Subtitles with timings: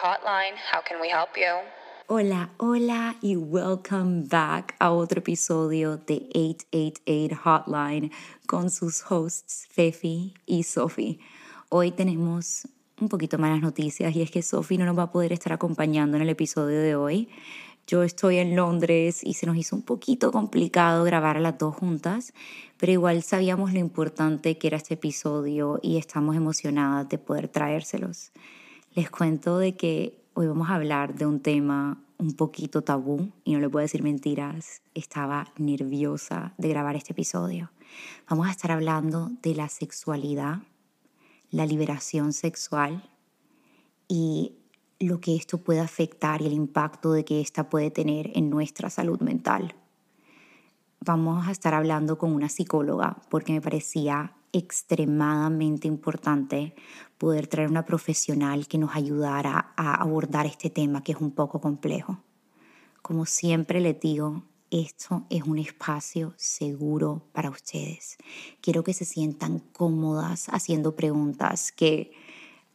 [0.00, 1.58] How can we help you?
[2.06, 8.12] Hola, hola y welcome back a otro episodio de 888 Hotline
[8.46, 11.18] con sus hosts Fefi y Sophie.
[11.68, 12.68] Hoy tenemos
[13.00, 16.16] un poquito malas noticias y es que Sophie no nos va a poder estar acompañando
[16.16, 17.28] en el episodio de hoy.
[17.88, 21.74] Yo estoy en Londres y se nos hizo un poquito complicado grabar a las dos
[21.74, 22.32] juntas,
[22.76, 28.30] pero igual sabíamos lo importante que era este episodio y estamos emocionadas de poder traérselos.
[28.98, 33.52] Les cuento de que hoy vamos a hablar de un tema un poquito tabú y
[33.52, 37.70] no les puedo decir mentiras, estaba nerviosa de grabar este episodio.
[38.28, 40.62] Vamos a estar hablando de la sexualidad,
[41.52, 43.08] la liberación sexual
[44.08, 44.56] y
[44.98, 48.90] lo que esto puede afectar y el impacto de que esta puede tener en nuestra
[48.90, 49.76] salud mental.
[50.98, 56.74] Vamos a estar hablando con una psicóloga porque me parecía extremadamente importante
[57.18, 61.60] poder traer una profesional que nos ayudara a abordar este tema que es un poco
[61.60, 62.18] complejo.
[63.02, 68.18] Como siempre les digo, esto es un espacio seguro para ustedes.
[68.60, 72.12] Quiero que se sientan cómodas haciendo preguntas que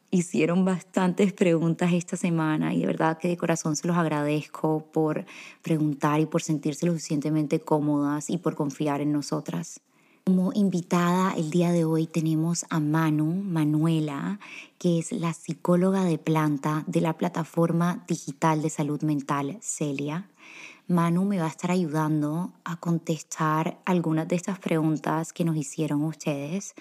[0.09, 5.25] hicieron bastantes preguntas esta semana y de verdad que de corazón se los agradezco por
[5.61, 9.79] preguntar y por sentirse lo suficientemente cómodas y por confiar en nosotras.
[10.25, 14.39] Como invitada el día de hoy tenemos a Manu, Manuela,
[14.79, 20.29] que es la psicóloga de planta de la plataforma digital de salud mental Celia.
[20.87, 26.01] Manu me va a estar ayudando a contestar algunas de estas preguntas que nos hicieron
[26.05, 26.73] ustedes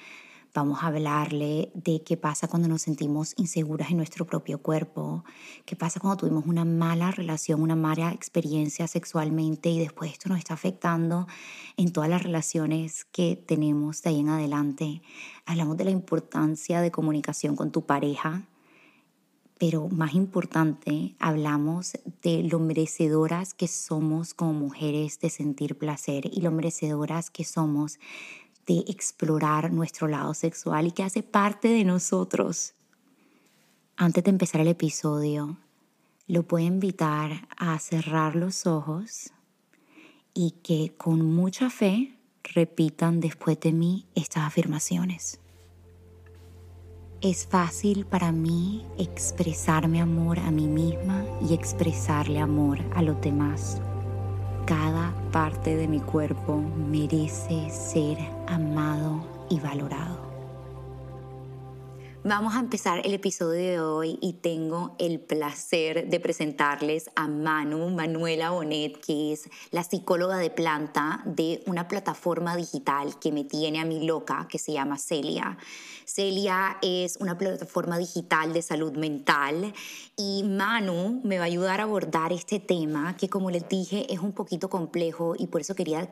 [0.55, 5.25] Vamos a hablarle de qué pasa cuando nos sentimos inseguras en nuestro propio cuerpo,
[5.64, 10.36] qué pasa cuando tuvimos una mala relación, una mala experiencia sexualmente y después esto nos
[10.36, 11.27] está afectando
[11.78, 15.00] en todas las relaciones que tenemos de ahí en adelante.
[15.47, 18.42] Hablamos de la importancia de comunicación con tu pareja,
[19.58, 26.41] pero más importante, hablamos de lo merecedoras que somos como mujeres de sentir placer y
[26.41, 28.01] lo merecedoras que somos
[28.67, 32.74] de explorar nuestro lado sexual y que hace parte de nosotros.
[33.96, 35.56] Antes de empezar el episodio,
[36.27, 39.33] lo puedo invitar a cerrar los ojos
[40.34, 45.40] y que con mucha fe repitan después de mí estas afirmaciones.
[47.20, 53.80] Es fácil para mí expresarme amor a mí misma y expresarle amor a los demás.
[54.67, 60.23] Cada parte de mi cuerpo merece ser amado y valorado.
[62.24, 67.90] Vamos a empezar el episodio de hoy y tengo el placer de presentarles a Manu,
[67.90, 73.80] Manuela Bonet, que es la psicóloga de planta de una plataforma digital que me tiene
[73.80, 75.58] a mí loca, que se llama Celia.
[76.14, 79.73] Celia es una plataforma digital de salud mental
[80.14, 84.18] y Manu me va a ayudar a abordar este tema que como les dije es
[84.18, 86.11] un poquito complejo y por eso quería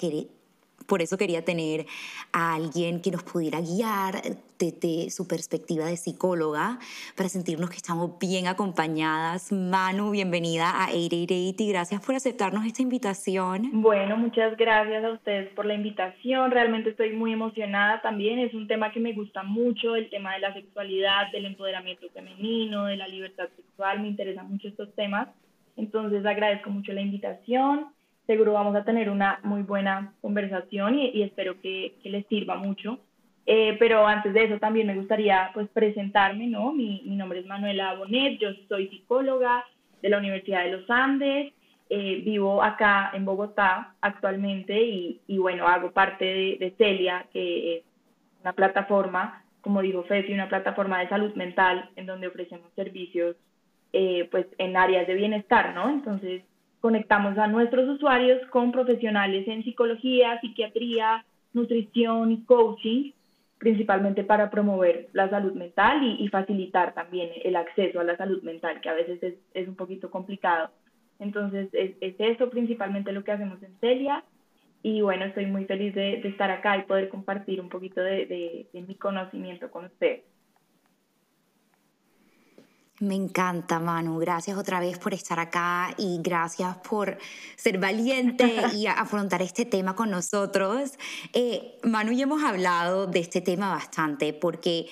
[0.90, 1.86] por eso quería tener
[2.32, 4.22] a alguien que nos pudiera guiar
[4.58, 6.80] desde su perspectiva de psicóloga
[7.16, 9.52] para sentirnos que estamos bien acompañadas.
[9.52, 13.70] Manu, bienvenida a 888 y gracias por aceptarnos esta invitación.
[13.72, 16.50] Bueno, muchas gracias a ustedes por la invitación.
[16.50, 18.40] Realmente estoy muy emocionada también.
[18.40, 22.86] Es un tema que me gusta mucho, el tema de la sexualidad, del empoderamiento femenino,
[22.86, 24.00] de la libertad sexual.
[24.00, 25.28] Me interesan mucho estos temas.
[25.76, 27.86] Entonces agradezco mucho la invitación
[28.30, 33.00] seguro vamos a tener una muy buena conversación y, espero que, les sirva mucho.
[33.44, 36.70] Eh, pero antes de eso también me gustaría pues presentarme, ¿no?
[36.70, 39.64] Mi, nombre es Manuela Bonet, yo soy psicóloga
[40.00, 41.52] de la Universidad de los Andes,
[41.88, 47.84] eh, vivo acá en Bogotá actualmente y, bueno, hago parte de, Celia, que es
[48.42, 53.34] una plataforma, como dijo Fefi, una plataforma de salud mental en donde ofrecemos servicios
[53.92, 55.90] eh, pues en áreas de bienestar, ¿no?
[55.90, 56.44] Entonces,
[56.80, 63.12] conectamos a nuestros usuarios con profesionales en psicología, psiquiatría, nutrición y coaching,
[63.58, 68.80] principalmente para promover la salud mental y, facilitar también el acceso a la salud mental,
[68.80, 70.70] que a veces es, es un poquito complicado.
[71.18, 74.24] Entonces, es, es, eso principalmente lo que hacemos en Celia.
[74.82, 78.80] Y bueno, estoy muy feliz de, estar acá y poder compartir un poquito de, de
[78.80, 80.22] mi conocimiento con ustedes.
[83.00, 84.18] Me encanta, Manu.
[84.18, 87.16] Gracias otra vez por estar acá y gracias por
[87.56, 90.92] ser valiente y afrontar este tema con nosotros.
[91.32, 94.86] Eh, Manu y hemos hablado de este tema bastante porque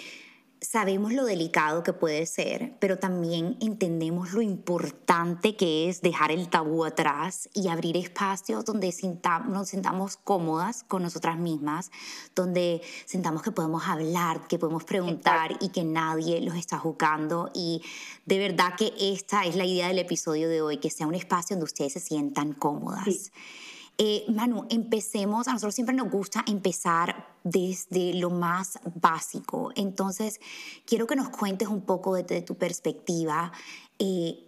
[0.61, 6.49] sabemos lo delicado que puede ser, pero también entendemos lo importante que es dejar el
[6.49, 8.93] tabú atrás y abrir espacios donde
[9.49, 11.91] nos sintamos cómodas con nosotras mismas,
[12.35, 17.51] donde sintamos que podemos hablar, que podemos preguntar y que nadie los está juzgando.
[17.55, 17.83] Y
[18.27, 21.55] de verdad que esta es la idea del episodio de hoy, que sea un espacio
[21.55, 23.31] donde ustedes se sientan cómodas.
[24.01, 29.73] Eh, Manu, empecemos, a nosotros siempre nos gusta empezar desde lo más básico.
[29.75, 30.41] Entonces,
[30.87, 33.51] quiero que nos cuentes un poco desde tu perspectiva.
[33.99, 34.45] Eh,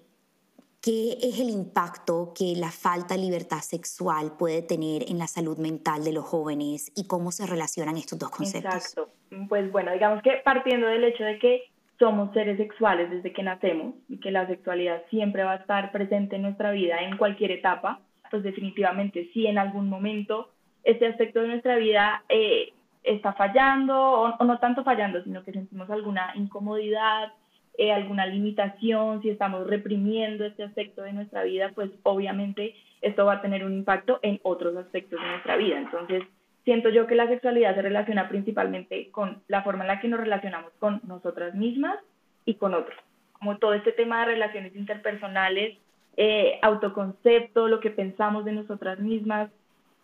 [0.81, 5.58] ¿Qué es el impacto que la falta de libertad sexual puede tener en la salud
[5.58, 8.75] mental de los jóvenes y cómo se relacionan estos dos conceptos?
[8.75, 9.11] Exacto.
[9.49, 11.64] Pues bueno, digamos que partiendo del hecho de que
[11.99, 16.37] somos seres sexuales desde que nacemos y que la sexualidad siempre va a estar presente
[16.37, 20.50] en nuestra vida en cualquier etapa, pues definitivamente si en algún momento
[20.84, 22.72] este aspecto de nuestra vida eh,
[23.02, 27.32] está fallando o, no tanto fallando, sino que sentimos alguna incomodidad,
[27.78, 33.34] eh, alguna limitación, si estamos reprimiendo este aspecto de nuestra vida, pues obviamente esto va
[33.34, 35.78] a tener un impacto en otros aspectos de nuestra vida.
[35.78, 36.22] Entonces,
[36.64, 40.20] siento yo que la sexualidad se relaciona principalmente con la forma en la que nos
[40.20, 41.98] relacionamos con nosotras mismas
[42.44, 42.98] y con otros.
[43.32, 45.78] Como todo este tema de relaciones interpersonales,
[46.22, 49.49] eh, autoconcepto, lo que pensamos de nosotras mismas,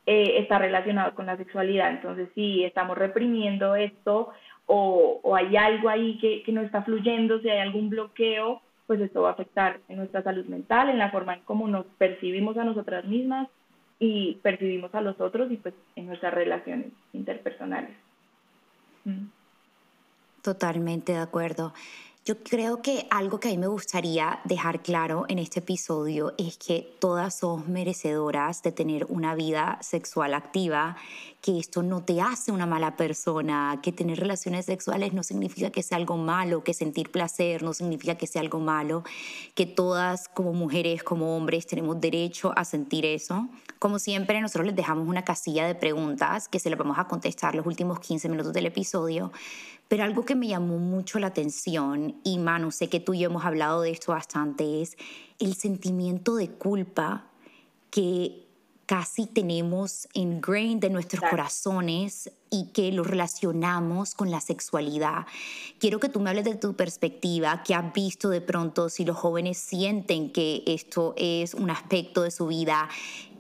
[0.07, 1.91] eh, está relacionado con la sexualidad.
[1.91, 4.31] Entonces, si estamos reprimiendo esto
[4.65, 9.21] o, hay algo ahí que, que, no está fluyendo, si hay algún bloqueo, pues esto
[9.21, 12.65] va a afectar en nuestra salud mental, en la forma en cómo nos percibimos a
[12.65, 13.49] nosotras mismas
[13.99, 17.95] y percibimos a los otros y pues en nuestras relaciones interpersonales.
[19.05, 19.27] Mm.
[20.41, 21.75] Totalmente de acuerdo.
[22.27, 26.59] Yo creo que algo que a mí me gustaría dejar claro en este episodio es
[26.59, 30.97] que todas somos merecedoras de tener una vida sexual activa,
[31.41, 35.85] que esto no te hace una mala persona, que tener relaciones sexuales no significa que
[35.85, 39.05] sea algo malo, que sentir placer no significa que sea algo malo,
[39.55, 43.47] que todas como mujeres, como hombres tenemos derecho a sentir eso.
[43.79, 47.55] Como siempre, nosotros les dejamos una casilla de preguntas que se las vamos a contestar
[47.55, 49.31] los últimos 15 minutos del episodio
[49.89, 53.31] pero algo que me llamó mucho la atención, y Manu, sé que tú y yo
[53.31, 54.97] hemos hablado de esto bastante, es
[55.39, 57.27] el sentimiento de culpa
[57.91, 58.47] que
[58.87, 65.27] casi tenemos ingrained en nuestros corazones y que lo relacionamos con la sexualidad.
[65.81, 69.17] Quiero que tú me hables de tu perspectiva, que has visto de pronto si los
[69.17, 72.89] jóvenes sienten que esto es un aspecto de su vida,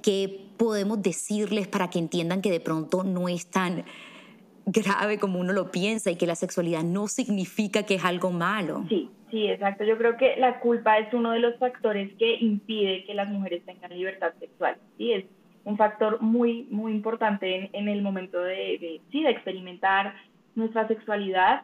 [0.02, 3.84] qué podemos decirles para que entiendan que de pronto no es tan
[4.66, 8.84] grave como uno lo piensa y que la sexualidad no significa que es algo malo.
[8.88, 9.84] Sí, sí, exacto.
[9.84, 13.64] Yo creo que la culpa es uno de los factores que impide que las mujeres
[13.64, 14.76] tengan libertad sexual.
[14.98, 15.24] Sí, es
[15.64, 20.14] un factor muy, muy importante en, el momento de, sí, de experimentar
[20.56, 21.62] nuestra sexualidad.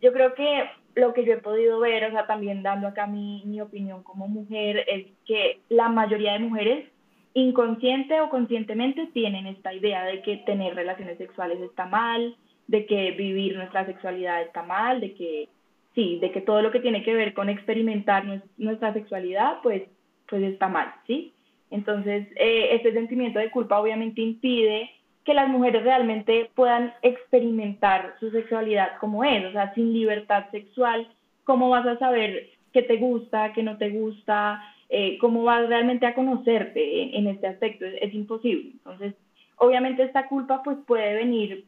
[0.00, 0.64] Yo creo que
[0.94, 4.28] lo que yo he podido ver, o sea, también dando acá mi, mi opinión como
[4.28, 6.88] mujer, es que la mayoría de mujeres
[7.34, 12.36] inconsciente o conscientemente tienen esta idea de que tener relaciones sexuales está mal,
[12.66, 15.48] de que vivir nuestra sexualidad está mal, de que
[15.94, 18.24] sí, de que todo lo que tiene que ver con experimentar
[18.56, 19.82] nuestra sexualidad, pues,
[20.28, 21.32] pues está mal, ¿sí?
[21.70, 24.90] Entonces, eh, este sentimiento de culpa obviamente impide
[25.24, 31.08] que las mujeres realmente puedan experimentar su sexualidad como es, o sea, sin libertad sexual,
[31.44, 36.06] ¿cómo vas a saber qué te gusta, qué no te gusta, eh, cómo vas realmente
[36.06, 37.86] a conocerte en, este aspecto?
[37.86, 38.72] Es, es, imposible.
[38.72, 39.14] Entonces,
[39.56, 41.64] obviamente esta culpa pues puede venir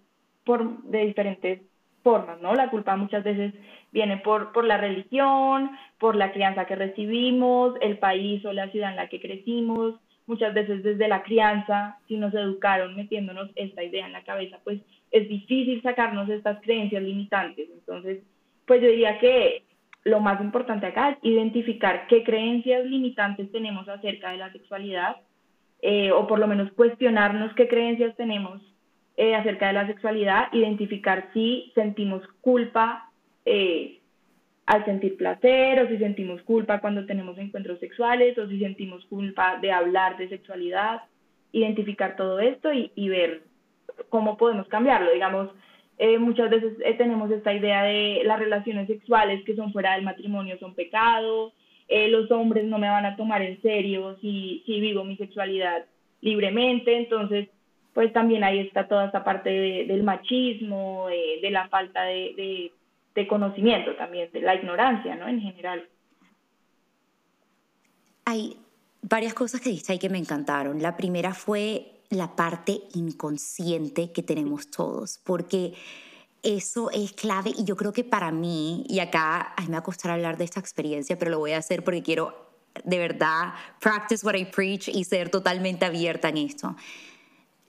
[0.47, 1.61] por, de diferentes
[2.03, 2.55] formas, ¿no?
[2.55, 3.53] La culpa muchas veces
[3.93, 8.91] viene por, por la religión, por la crianza que recibimos, el país o la ciudad
[8.91, 14.07] en la que crecimos, muchas veces desde la crianza, si nos educaron metiéndonos esta idea
[14.07, 14.81] en la cabeza, pues
[15.11, 17.69] es difícil sacarnos estas creencias limitantes.
[17.73, 18.23] Entonces,
[18.67, 19.65] pues yo diría que
[20.05, 25.17] lo más importante acá es identificar qué creencias limitantes tenemos acerca de la sexualidad,
[25.83, 28.63] eh, o por lo menos cuestionarnos qué creencias tenemos
[29.19, 33.11] eh, acerca de la sexualidad, identificar si sentimos culpa
[33.47, 34.01] eh,
[34.67, 39.59] al sentir placer o si sentimos culpa cuando tenemos encuentros sexuales o si sentimos culpa
[39.63, 41.01] de hablar de sexualidad,
[41.53, 43.41] identificar todo esto y, ver
[44.11, 45.11] cómo podemos cambiarlo.
[45.11, 45.49] Digamos,
[45.97, 50.59] eh, muchas veces tenemos esta idea de las relaciones sexuales que son fuera del matrimonio
[50.59, 51.55] son pecado,
[51.89, 55.87] los hombres no me van a tomar en serio si, si vivo mi sexualidad
[56.21, 57.49] libremente, entonces
[57.97, 62.71] pues también ahí está toda esta parte del machismo, eh, de la falta de,
[63.27, 65.27] conocimiento también, de la ignorancia, ¿no?
[65.27, 65.89] En general.
[68.27, 68.59] Hay
[69.01, 70.83] varias cosas que dijiste ahí que me encantaron.
[70.83, 75.73] La primera fue la parte inconsciente que tenemos todos, porque
[76.43, 80.11] eso es clave y yo creo que para mí, y acá me va a costar
[80.11, 82.45] hablar de esta experiencia, pero lo voy a hacer porque quiero
[82.85, 86.77] de verdad practice what I preach y ser totalmente abierta en esto.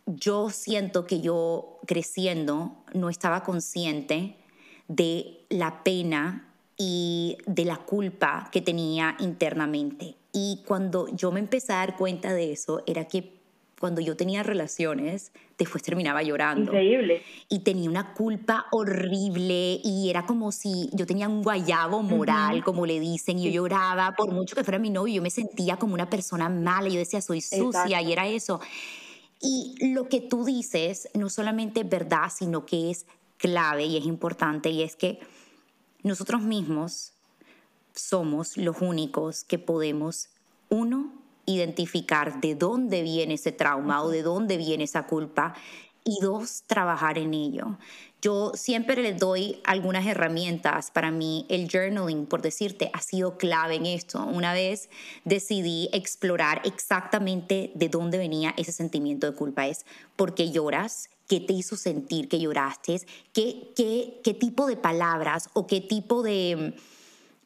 [0.08, 4.38] Yo siento que yo creciendo no estaba consciente
[4.88, 6.48] de la pena
[6.78, 10.16] y de la culpa que tenía internamente.
[10.32, 13.38] Y cuando yo me empecé a dar cuenta de eso, era que
[13.80, 16.72] cuando yo tenía relaciones, después terminaba llorando.
[16.72, 17.22] Increíble.
[17.50, 22.86] Y tenía una culpa horrible y era como si yo tenía un guayabo moral, como
[22.86, 25.94] le dicen, y yo lloraba por mucho que fuera mi novio, yo me sentía como
[25.94, 28.60] una persona mala, yo decía, soy sucia, y era eso.
[29.40, 33.06] Y lo que tú dices no solamente es verdad, sino que es
[33.38, 35.20] clave y es importante, y es que
[36.04, 37.14] nosotros mismos
[37.94, 40.30] somos los únicos que podemos,
[40.70, 41.14] uno,
[41.46, 45.56] identificar de dónde viene ese trauma o de dónde viene esa culpa
[46.04, 47.78] y dos, trabajar en ello.
[48.22, 50.90] Yo siempre les doy algunas herramientas.
[50.90, 54.24] Para mí el journaling, por decirte, ha sido clave en esto.
[54.26, 54.90] Una vez
[55.24, 59.68] decidí explorar exactamente de dónde venía ese sentimiento de culpa.
[59.68, 63.02] Es por qué lloras, qué te hizo sentir que lloraste,
[63.34, 66.74] qué, qué, qué tipo de palabras o qué tipo de...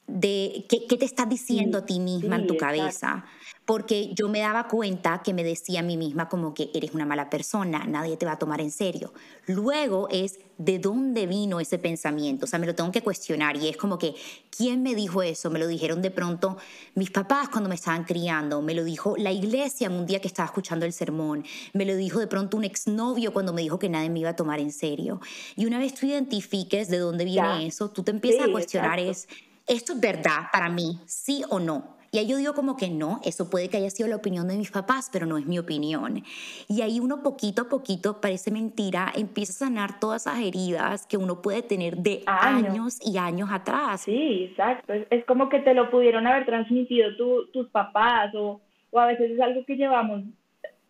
[0.08, 3.26] de qué, qué te estás diciendo a ti misma en tu cabeza
[3.66, 7.06] porque yo me daba cuenta que me decía a mí misma como que eres una
[7.06, 9.14] mala persona, nadie te va a tomar en serio.
[9.46, 13.70] Luego es de dónde vino ese pensamiento, o sea, me lo tengo que cuestionar y
[13.70, 14.14] es como que,
[14.50, 15.50] ¿quién me dijo eso?
[15.50, 16.58] Me lo dijeron de pronto
[16.96, 20.48] mis papás cuando me estaban criando, me lo dijo la iglesia un día que estaba
[20.48, 24.10] escuchando el sermón, me lo dijo de pronto un exnovio cuando me dijo que nadie
[24.10, 25.22] me iba a tomar en serio.
[25.56, 29.28] Y una vez tú identifiques de dónde viene eso, tú te empiezas a cuestionar es,
[29.68, 31.00] ¿esto es verdad para mí?
[31.06, 32.02] ¿Sí o no?
[32.14, 34.58] Y ahí yo digo como que no, eso puede que haya sido la opinión de
[34.58, 36.24] mis papás, pero no es mi opinión.
[36.68, 41.16] Y ahí uno poquito a poquito, parece mentira, empieza a sanar todas esas heridas que
[41.16, 44.02] uno puede tener de años, y años atrás.
[44.02, 44.92] Sí, exacto.
[45.10, 47.16] Es, como que te lo pudieron haber transmitido
[47.54, 50.24] tus papás o, o a veces es algo que llevamos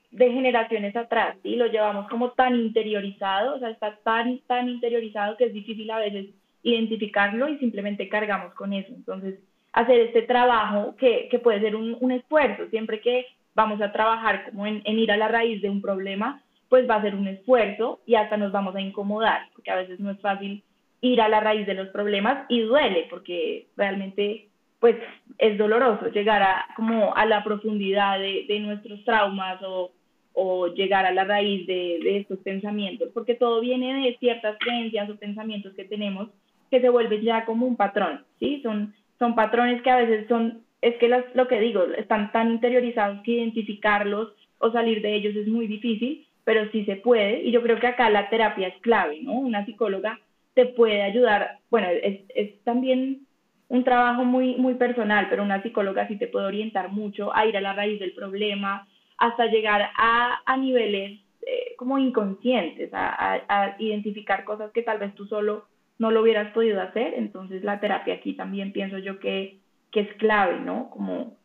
[0.09, 5.37] de generaciones atrás, y Lo llevamos como tan interiorizado, o sea, está tan, tan interiorizado
[5.37, 6.25] que es difícil a veces
[6.63, 8.93] identificarlo y simplemente cargamos con eso.
[8.93, 9.39] Entonces,
[9.73, 12.67] hacer este trabajo que, que puede ser un, un, esfuerzo.
[12.69, 13.25] Siempre que
[13.55, 16.95] vamos a trabajar como en, en, ir a la raíz de un problema, pues va
[16.95, 20.19] a ser un esfuerzo y hasta nos vamos a incomodar, porque a veces no es
[20.19, 20.63] fácil
[21.01, 24.47] ir a la raíz de los problemas y duele, porque realmente
[24.79, 24.95] pues
[25.37, 29.91] es doloroso llegar a, como a la profundidad de, de nuestros traumas o,
[30.33, 35.09] o, llegar a la raíz de, de estos pensamientos, porque todo viene de ciertas creencias
[35.09, 36.29] o pensamientos que tenemos
[36.71, 38.61] que se vuelven ya como un patrón, ¿sí?
[38.63, 43.21] Son son patrones que a veces son, es que lo que digo, están tan interiorizados
[43.21, 47.43] que identificarlos o salir de ellos es muy difícil, pero sí se puede.
[47.43, 49.33] Y yo creo que acá la terapia es clave, ¿no?
[49.33, 50.19] Una psicóloga
[50.55, 53.27] te puede ayudar, bueno, es, es también
[53.67, 57.55] un trabajo muy, muy personal, pero una psicóloga sí te puede orientar mucho a ir
[57.55, 58.87] a la raíz del problema,
[59.19, 64.97] hasta llegar a, a niveles eh, como inconscientes, a, a, a, identificar cosas que tal
[64.97, 65.67] vez tú solo
[66.01, 67.13] no lo hubieras podido hacer.
[67.15, 69.59] Entonces la terapia aquí también pienso yo que,
[69.91, 70.89] que es clave, ¿no?
[70.89, 71.37] Como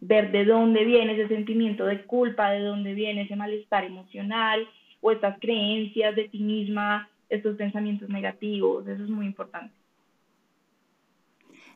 [0.00, 4.68] ver de dónde viene ese sentimiento de culpa, de dónde viene ese malestar emocional
[5.00, 9.72] o estas creencias de ti misma, estos pensamientos negativos, eso es muy importante.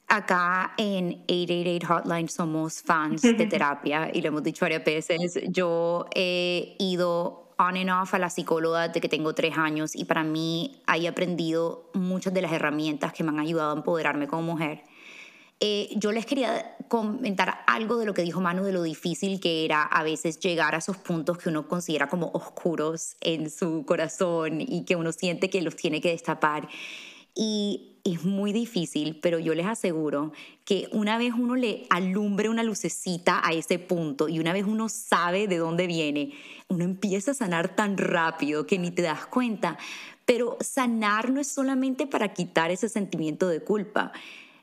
[0.08, 5.40] Acá en 888 Hotline somos fans de terapia y lo hemos dicho varias veces.
[5.50, 10.04] Yo he ido on and off a la psicóloga de que tengo tres años y
[10.04, 14.42] para mí he aprendido muchas de las herramientas que me han ayudado a empoderarme como
[14.42, 14.82] mujer.
[15.61, 19.64] Eh, yo les quería comentar algo de lo que dijo Manu de lo difícil que
[19.64, 24.61] era a veces llegar a esos puntos que uno considera como oscuros en su corazón
[24.61, 26.68] y que uno siente que los tiene que destapar.
[27.34, 30.32] Y es muy difícil, pero yo les aseguro
[30.66, 34.90] que una vez uno le alumbre una lucecita a ese punto y una vez uno
[34.90, 36.32] sabe de dónde viene,
[36.68, 39.78] uno empieza a sanar tan rápido que ni te das cuenta.
[40.26, 44.12] Pero sanar no es solamente para quitar ese sentimiento de culpa.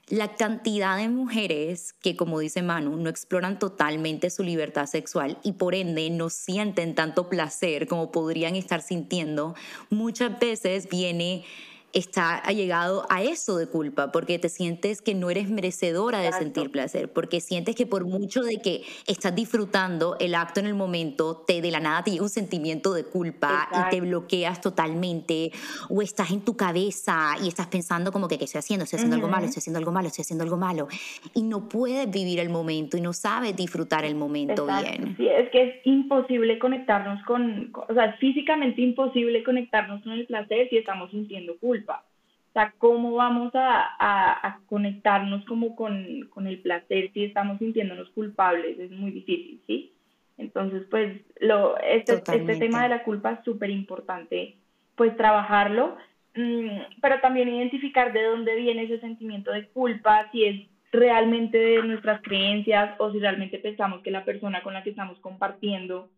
[0.08, 5.54] La cantidad de mujeres que, como dice Manu, no exploran totalmente su libertad sexual y
[5.54, 9.56] por ende no sienten tanto placer como podrían estar sintiendo,
[9.90, 11.46] muchas veces viene
[11.94, 16.32] está ha llegado a eso de culpa, porque te sientes que no eres merecedora de
[16.32, 20.74] sentir placer, porque sientes que por mucho de que estás disfrutando el acto en el
[20.74, 25.52] momento, te de la nada te llega un sentimiento de culpa y te bloqueas totalmente,
[25.90, 28.84] o estás en tu cabeza y estás pensando como que ¿qué estoy haciendo?
[28.84, 30.88] Estoy haciendo algo malo, estoy haciendo algo malo, estoy haciendo algo malo,
[31.34, 35.16] y no puedes vivir el momento y no sabes disfrutar el momento bien.
[35.18, 40.26] Sí, es que es imposible conectarnos con, o sea, es físicamente imposible conectarnos con el
[40.26, 42.06] placer si estamos sintiendo culpa culpa.
[42.50, 48.78] O sea, ¿cómo vamos a, conectarnos como con, con, el placer si estamos sintiéndonos culpables?
[48.78, 49.94] Es muy difícil, ¿sí?
[50.38, 54.58] Entonces, pues, lo, este, este tema de la culpa es súper importante,
[54.96, 55.96] pues, trabajarlo,
[56.36, 61.84] mm, pero también identificar de dónde viene ese sentimiento de culpa, si es realmente de
[61.84, 66.10] nuestras creencias o si realmente pensamos que la persona con la que estamos compartiendo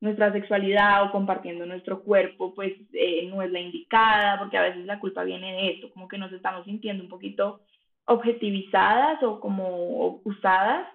[0.00, 4.84] nuestra sexualidad o compartiendo nuestro cuerpo, pues eh, no es la indicada, porque a veces
[4.84, 7.60] la culpa viene de esto, como que nos estamos sintiendo un poquito
[8.04, 10.86] objetivizadas o como usadas,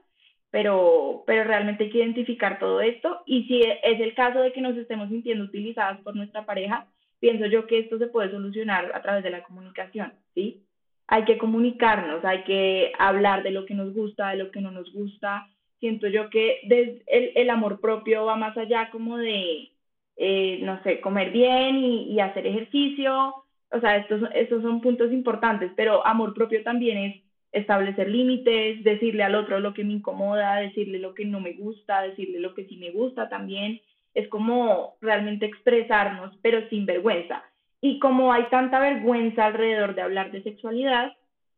[0.50, 4.62] pero, pero realmente hay que identificar todo esto y si es el caso de que
[4.62, 6.88] nos estemos sintiendo utilizadas por nuestra pareja,
[7.20, 10.64] pienso yo que esto se puede solucionar a través de la comunicación, ¿sí?
[11.08, 14.72] Hay que comunicarnos, hay que hablar de lo que nos gusta, de lo que no
[14.72, 15.48] nos gusta,
[15.82, 19.72] siento yo que el, el, amor propio va más allá como de,
[20.16, 23.34] eh, no sé, comer bien y, hacer ejercicio,
[23.72, 27.22] o sea, estos, estos son puntos importantes, pero amor propio también es
[27.52, 32.04] establecer límites, decirle al otro lo que me incomoda, decirle lo que no me gusta,
[32.04, 33.82] decirle lo que sí me gusta también,
[34.14, 37.44] es como realmente expresarnos, pero sin vergüenza.
[37.82, 41.14] Y como hay tanta vergüenza alrededor de hablar de sexualidad,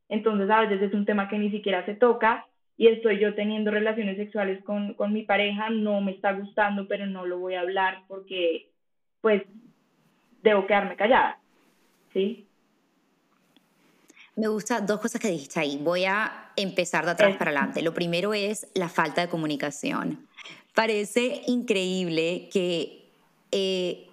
[0.08, 2.46] entonces a veces es un tema que ni siquiera se toca
[2.78, 7.06] y estoy yo teniendo relaciones sexuales con, con mi pareja, no me está gustando, pero
[7.06, 8.70] no lo voy a hablar porque
[9.22, 9.44] pues
[10.42, 11.40] debo quedarme callada,
[12.12, 12.46] ¿sí?
[14.36, 15.80] Me gusta dos cosas que dijiste ahí.
[15.82, 17.84] Voy a empezar de atrás para adelante.
[17.84, 20.28] Lo primero es la falta de comunicación.
[20.74, 23.06] Parece increíble que
[23.52, 24.08] eh,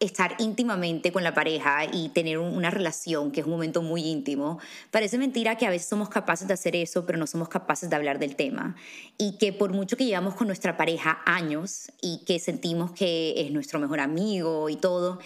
[0.00, 4.58] estar íntimamente con la pareja y tener una relación que es un momento muy íntimo,
[4.90, 7.96] parece mentira que a veces somos capaces de hacer eso, pero no somos capaces de
[7.96, 8.76] hablar del tema.
[9.18, 13.52] Y que por mucho que llevamos con nuestra pareja años y que sentimos que es
[13.52, 15.20] nuestro mejor amigo y todo,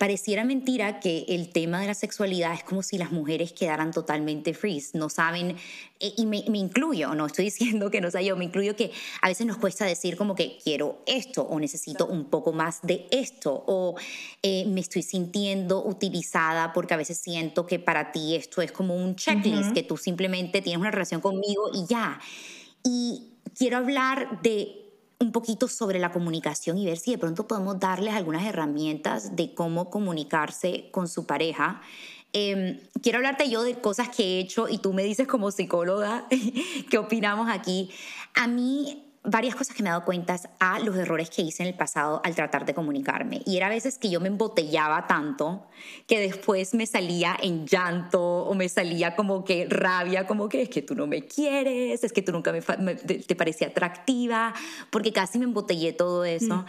[0.00, 4.54] pareciera mentira que el tema de la sexualidad es como si las mujeres quedaran totalmente
[4.54, 5.58] freeze, no saben,
[6.00, 9.28] eh, y me, incluyo, no estoy diciendo que no sea yo, me incluyo que a
[9.28, 13.62] veces nos cuesta decir como que quiero esto o necesito un poco más de esto
[13.66, 13.94] o
[14.42, 18.96] eh, me estoy sintiendo utilizada porque a veces siento que para ti esto es como
[18.96, 22.18] un checklist, que tú simplemente tienes una relación conmigo y ya.
[22.82, 24.89] Y quiero hablar de
[25.20, 29.54] un poquito sobre la comunicación y ver si de pronto podemos darles algunas herramientas de
[29.54, 31.82] cómo comunicarse con su pareja.
[32.32, 36.26] Em, quiero hablarte yo de cosas que he hecho y tú me dices como psicóloga
[36.90, 37.90] qué opinamos aquí.
[38.34, 41.68] A mí varias cosas que me he dado cuenta a los errores que hice en
[41.68, 43.42] el pasado al tratar de comunicarme.
[43.44, 45.66] Y era a veces que yo me embotellaba tanto
[46.06, 50.68] que después me salía en llanto o me salía como que rabia, como que es
[50.70, 54.54] que tú no me quieres, es que tú nunca me, te parecía atractiva,
[54.90, 56.56] porque casi me embotellé todo eso.
[56.56, 56.64] Mm,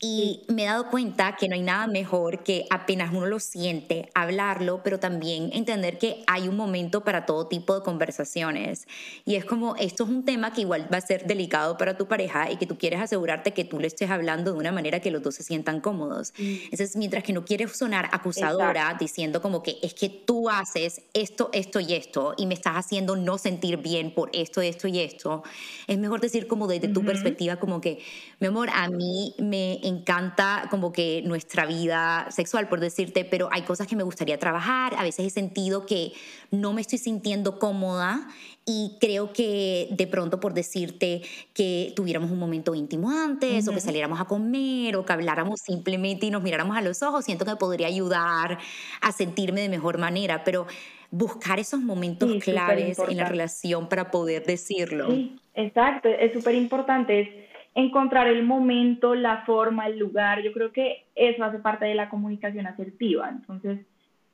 [0.00, 4.10] y me he dado cuenta que no hay nada mejor que apenas uno lo siente,
[4.14, 8.86] hablarlo, pero también entender que hay un momento para todo tipo de conversaciones.
[9.24, 12.06] Y es como, esto es un tema que igual va a ser delicado para tu
[12.06, 15.10] pareja y que tú quieres asegurarte que tú le estés hablando de una manera que
[15.10, 16.32] los dos se sientan cómodos.
[16.38, 16.42] Mm.
[16.64, 21.50] Entonces, mientras que no quieres sonar acusadora diciendo como que es que tú haces esto,
[21.52, 25.42] esto y esto y me estás haciendo no sentir bien por esto, esto y esto,
[25.86, 27.98] es mejor decir como desde tu perspectiva como que,
[28.40, 33.62] mi amor, a mí me encanta como que nuestra vida sexual, por decirte, pero hay
[33.62, 36.12] cosas que me gustaría trabajar, a veces he sentido que
[36.50, 38.28] no me estoy sintiendo cómoda
[38.64, 41.22] y creo que de pronto por decirte
[41.54, 46.26] que tuviéramos un momento íntimo antes o que saliéramos a comer o que habláramos simplemente
[46.26, 48.58] y nos miráramos a los ojos, siento que podría ayudar
[49.00, 50.66] a sentirme de mejor manera, pero
[51.10, 55.10] buscar esos momentos claves en la relación para poder decirlo.
[55.10, 57.28] Sí, exacto, es súper importante, es
[57.74, 62.08] encontrar el momento, la forma, el lugar, yo creo que eso hace parte de la
[62.08, 63.80] comunicación asertiva, entonces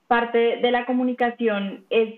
[0.07, 2.15] parte de la comunicación es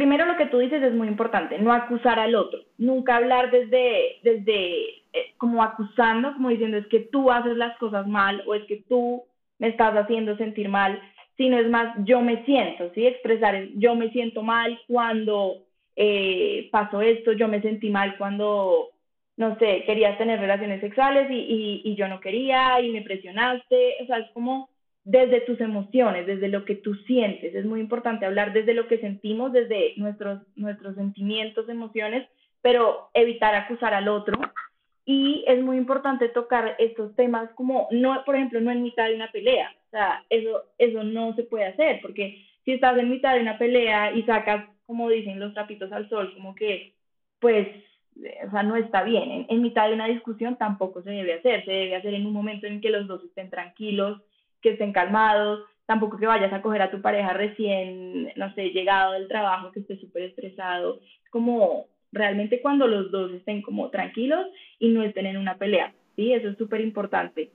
[0.00, 4.16] primero lo que tú dices es muy importante, no acusar al otro, nunca hablar desde,
[4.22, 8.64] desde eh, como acusando, como diciendo es que tú haces las cosas mal o es
[8.64, 9.22] que tú
[9.58, 10.98] me estás haciendo sentir mal,
[11.36, 13.06] sino es más yo me siento, ¿sí?
[13.06, 15.64] Expresar yo me siento mal cuando
[15.96, 18.88] eh, pasó esto, yo me sentí mal cuando,
[19.36, 23.96] no sé, querías tener relaciones sexuales y, y, y yo no quería y me presionaste,
[24.02, 24.69] o sea, es como
[25.04, 27.54] desde tus emociones, desde lo que tú sientes.
[27.54, 32.28] Es muy importante hablar desde lo que sentimos, desde nuestros, nuestros sentimientos, emociones,
[32.60, 34.38] pero evitar acusar al otro.
[35.04, 39.14] Y es muy importante tocar estos temas como, no, por ejemplo, no en mitad de
[39.14, 39.74] una pelea.
[39.88, 43.58] O sea, eso, eso no se puede hacer, porque si estás en mitad de una
[43.58, 46.94] pelea y sacas, como dicen los trapitos al sol, como que,
[47.40, 47.66] pues,
[48.46, 49.30] o sea, no está bien.
[49.30, 51.64] En, en mitad de una discusión tampoco se debe hacer.
[51.64, 54.20] Se debe hacer en un momento en que los dos estén tranquilos,
[54.62, 55.64] que estén calmados.
[55.86, 59.80] tampoco que vayas a coger a tu pareja recién, no sé, llegado del trabajo, que
[59.80, 64.46] esté súper estresado, como realmente cuando los dos estén como tranquilos
[64.78, 66.32] y no estén en una pelea, ¿sí?
[66.32, 67.50] Eso es súper importante.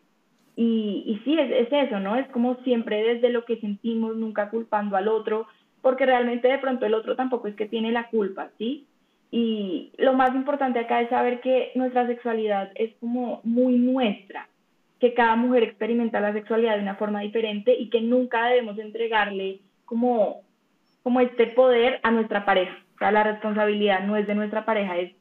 [0.58, 2.15] Y, y sí, es, es eso, ¿no?
[2.15, 5.48] Es como siempre desde lo que sentimos, nunca culpando al otro,
[5.82, 8.88] porque realmente de pronto el otro tampoco es que tiene la culpa, ¿sí?
[9.32, 14.48] Y lo más importante acá es saber que nuestra sexualidad es como muy nuestra,
[14.99, 19.60] que cada mujer experimenta la sexualidad de una forma diferente y que nunca debemos entregarle
[19.84, 20.41] como,
[21.03, 22.77] como este poder a nuestra pareja.
[22.95, 25.13] O sea, la responsabilidad no es de nuestra pareja, es,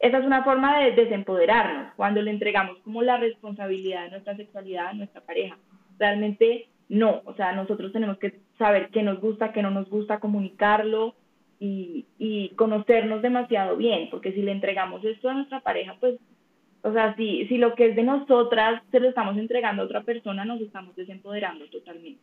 [0.00, 4.88] esa es una forma de desempoderarnos, cuando le entregamos como la responsabilidad de nuestra sexualidad
[4.88, 5.56] a nuestra pareja.
[5.98, 10.18] Realmente no, o sea, nosotros tenemos que saber qué nos gusta, qué no nos gusta,
[10.18, 11.14] comunicarlo
[11.60, 16.18] y, y conocernos demasiado bien, porque si le entregamos esto a nuestra pareja, pues
[16.82, 20.02] o sea, si, si lo que es de nosotras se lo estamos entregando a otra
[20.02, 22.20] persona, nos estamos desempoderando totalmente.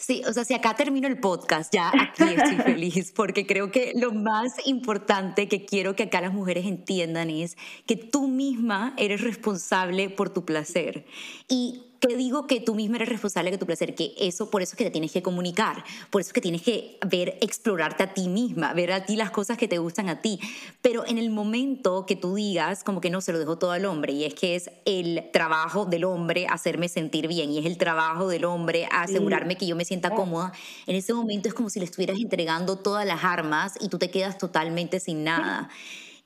[0.00, 3.92] Sí, o sea, si acá termino el podcast, ya aquí estoy feliz, porque creo que
[3.94, 9.20] lo más importante que quiero que acá las mujeres entiendan es que tú misma eres
[9.20, 11.04] responsable por tu placer.
[11.48, 14.72] Y que digo que tú misma eres responsable de tu placer, que eso, por eso
[14.72, 18.14] es que te tienes que comunicar, por eso es que tienes que ver, explorarte a
[18.14, 20.40] ti misma, ver a ti las cosas que te gustan a ti.
[20.80, 23.84] Pero en el momento que tú digas, como que no se lo dejo todo al
[23.84, 27.76] hombre, y es que es el trabajo del hombre hacerme sentir bien, y es el
[27.76, 30.52] trabajo del hombre asegurarme que yo me sienta cómoda,
[30.86, 34.10] en ese momento es como si le estuvieras entregando todas las armas y tú te
[34.10, 35.68] quedas totalmente sin nada.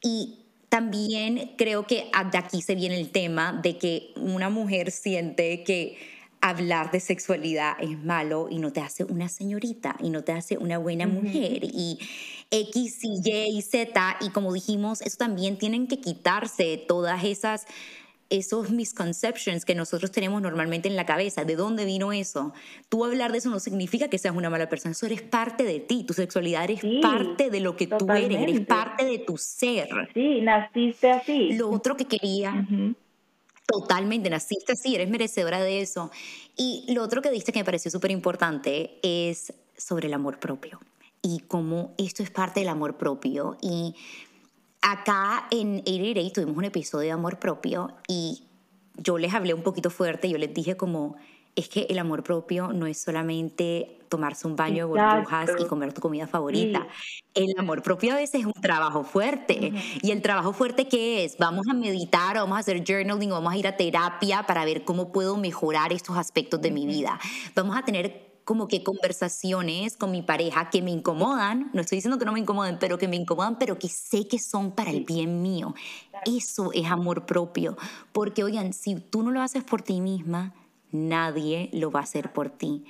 [0.03, 0.44] Y
[0.75, 5.97] también creo que de aquí se viene el tema de que una mujer siente que
[6.41, 10.59] hablar de sexualidad es malo y no te hace una señorita y no te hace
[10.59, 12.01] una buena mujer y
[12.51, 17.67] X y Y y Z y como dijimos, eso también tienen que quitarse todas esas
[18.31, 21.45] esos misconceptions que nosotros tenemos normalmente en la cabeza.
[21.45, 22.53] ¿De dónde vino eso?
[22.89, 25.81] Tú hablar de eso no significa que seas una mala persona, eso eres parte de
[25.81, 29.89] ti, tu sexualidad es parte de lo que tú eres, eres parte de tu ser.
[30.15, 31.53] Sí, naciste así.
[31.53, 32.67] Lo otro que quería...
[33.67, 36.11] Totalmente, naciste así, eres merecedora de eso.
[36.55, 40.81] Y lo otro que diste que me pareció súper importante es sobre el amor propio
[41.23, 43.57] y cómo esto es parte del amor propio.
[43.63, 43.95] Y
[44.85, 48.45] acá en 88 tuvimos un episodio de amor propio y
[48.99, 51.17] yo les hablé un poquito fuerte, yo les dije como,
[51.57, 55.93] es que el amor propio no es solamente tomarse un baño de burbujas y comer
[55.93, 56.87] tu comida favorita.
[57.33, 59.73] El amor propio a veces es un trabajo fuerte.
[60.03, 61.37] Y el trabajo fuerte qué es?
[61.39, 65.11] Vamos a meditar, vamos a hacer journaling, vamos a ir a terapia para ver cómo
[65.13, 67.19] puedo mejorar estos aspectos de mi vida.
[67.55, 72.19] Vamos a tener como que conversaciones con mi pareja que me incomodan, no estoy diciendo
[72.19, 75.05] que no me incomoden, pero que me incomodan, pero que sé que son para el
[75.05, 75.75] bien mío.
[76.27, 77.77] Eso es amor propio,
[78.13, 80.55] porque oigan, si tú no lo haces por ti misma,
[80.93, 82.85] nadie lo va a hacer por ti.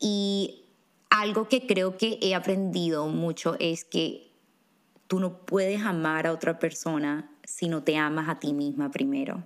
[0.00, 0.64] Y
[1.10, 4.30] algo que creo que he aprendido mucho es que
[5.06, 9.42] tú no puedes amar a otra persona si no te amas a ti misma primero.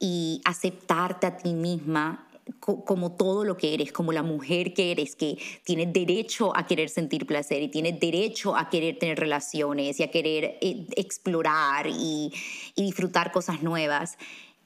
[0.00, 2.27] Y aceptarte a ti misma
[2.60, 6.88] como todo lo que eres, como la mujer que eres, que tiene derecho a querer
[6.88, 12.32] sentir placer y tiene derecho a querer tener relaciones y a querer eh, explorar y,
[12.76, 14.18] disfrutar cosas nuevas.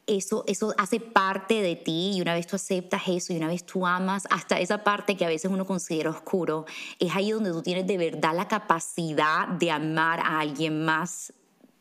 [0.06, 3.64] Eso, eso hace parte de ti y una vez tú aceptas eso y una vez
[3.64, 6.66] tú amas hasta esa parte que a veces uno considera oscuro,
[6.98, 11.32] es ahí donde tú tienes de verdad la capacidad de amar a alguien más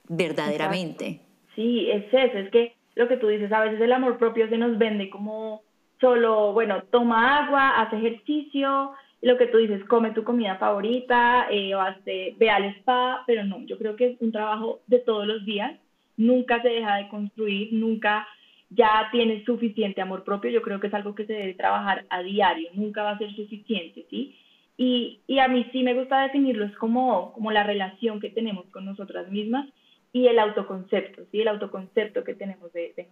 [0.07, 1.19] verdaderamente.
[1.55, 4.57] Sí, es eso, es que lo que tú dices, a veces el amor propio se
[4.57, 5.63] nos vende como
[6.01, 11.73] solo, bueno, toma agua, haz ejercicio, lo que tú dices, come tu comida favorita, eh,
[11.75, 15.27] o hace, ve al spa, pero no, yo creo que es un trabajo de todos
[15.27, 15.79] los días,
[16.17, 18.27] nunca se deja de construir, nunca
[18.71, 22.23] ya tienes suficiente amor propio, yo creo que es algo que se debe trabajar a
[22.23, 24.35] diario, nunca va a ser suficiente, ¿sí?
[24.77, 28.65] Y, y a mí sí me gusta definirlo, es como, como la relación que tenemos
[28.71, 29.67] con nosotras mismas
[30.13, 31.41] y el autoconcepto, ¿sí?
[31.41, 33.07] El autoconcepto que tenemos de, de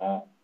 [0.00, 0.35] nosotros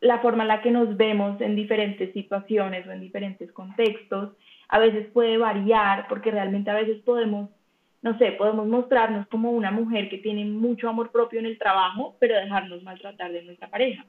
[0.00, 4.30] la forma en la que nos vemos en diferentes situaciones o en diferentes contextos,
[4.68, 7.50] a veces puede variar porque realmente a veces podemos,
[8.02, 12.16] no sé, podemos mostrarnos como una mujer que tiene mucho amor propio en el trabajo,
[12.18, 14.06] pero dejarnos maltratar de nuestra pareja.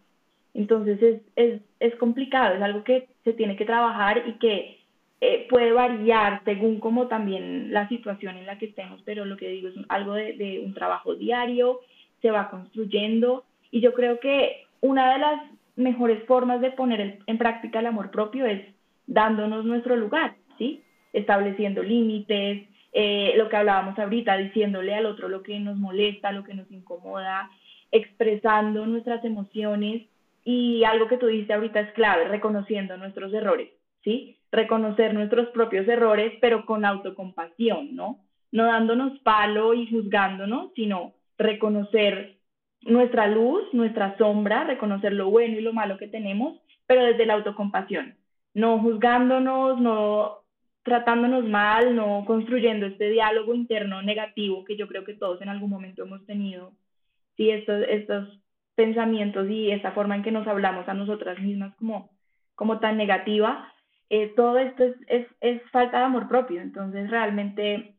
[0.53, 4.77] Entonces es, es, es complicado, es algo que se tiene que trabajar y que
[5.19, 9.49] eh, puede variar según como también la situación en la que estemos, pero lo que
[9.49, 11.79] digo es algo de, de un trabajo diario,
[12.21, 15.41] se va construyendo y yo creo que una de las
[15.75, 18.61] mejores formas de poner en práctica el amor propio es
[19.07, 20.81] dándonos nuestro lugar, ¿sí?
[21.13, 26.43] Estableciendo límites, eh, lo que hablábamos ahorita, diciéndole al otro lo que nos molesta, lo
[26.43, 27.49] que nos incomoda,
[27.91, 30.07] expresando nuestras emociones
[30.43, 33.69] y algo que tú dijiste ahorita es clave, reconociendo nuestros errores,
[34.03, 34.37] ¿sí?
[34.51, 38.19] Reconocer nuestros propios errores, pero con autocompasión, ¿no?
[38.51, 42.37] No dándonos palo y juzgándonos, sino reconocer
[42.81, 47.35] nuestra luz, nuestra sombra, reconocer lo bueno y lo malo que tenemos, pero desde la
[47.35, 48.15] autocompasión,
[48.53, 50.41] no juzgándonos, no
[50.83, 55.69] tratándonos mal, no construyendo este diálogo interno negativo que yo creo que todos en algún
[55.69, 56.73] momento hemos tenido.
[57.37, 58.39] Sí, estos, estos
[58.75, 62.09] pensamientos y esta forma en que nos hablamos a nosotras mismas como,
[62.55, 63.71] como tan negativa,
[64.09, 66.61] eh, todo esto es, es, es falta de amor propio.
[66.61, 67.95] Entonces, realmente,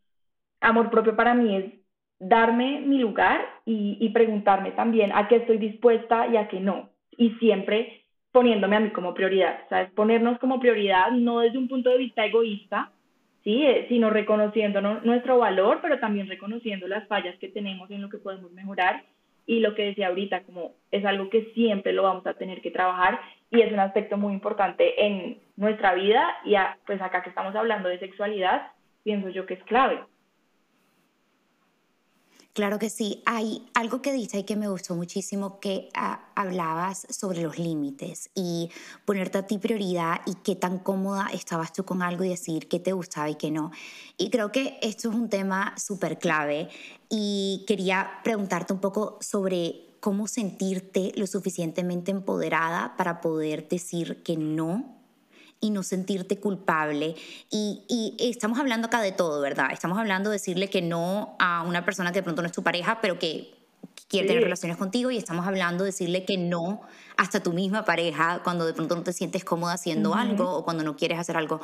[0.61, 1.82] amor propio para mí es
[2.23, 6.91] darme mi lugar y, y, preguntarme también a qué estoy dispuesta y a qué no.
[7.17, 9.91] Y siempre poniéndome a mí como prioridad, ¿sabes?
[9.91, 12.91] Ponernos como prioridad no desde un punto de vista egoísta,
[13.43, 13.67] ¿sí?
[13.67, 18.19] Eh, sino reconociendo nuestro valor, pero también reconociendo las fallas que tenemos en lo que
[18.19, 19.03] podemos mejorar.
[19.45, 22.71] Y lo que decía ahorita, como es algo que siempre lo vamos a tener que
[22.71, 26.55] trabajar y es un aspecto muy importante en nuestra vida y
[26.87, 28.69] pues acá que estamos hablando de sexualidad,
[29.03, 29.99] pienso yo que es clave.
[32.55, 33.23] Claro que sí.
[33.25, 38.29] Hay algo que dice y que me gustó muchísimo, que ah, hablabas sobre los límites
[38.35, 38.69] y
[39.07, 42.79] ponerte a ti prioridad y qué tan cómoda estabas tú con algo y decir qué
[42.79, 43.71] te gustaba y qué no.
[44.19, 46.69] Y creo que esto es un tema súper clave
[47.09, 54.37] y quería preguntarte un poco sobre cómo sentirte lo suficientemente empoderada para poder decir que
[54.37, 55.02] no
[55.63, 57.15] y no sentirte culpable.
[57.51, 59.69] Y, estamos hablando acá de todo, ¿verdad?
[59.73, 62.63] Estamos hablando de decirle que no a una persona que de pronto no es tu
[62.63, 63.62] pareja, pero que
[64.13, 66.83] quiere tener relaciones contigo y estamos hablando de decirle que no
[67.17, 70.85] hasta tu misma pareja cuando de pronto no te sientes cómoda haciendo algo o cuando
[70.85, 71.61] no quieres hacer algo.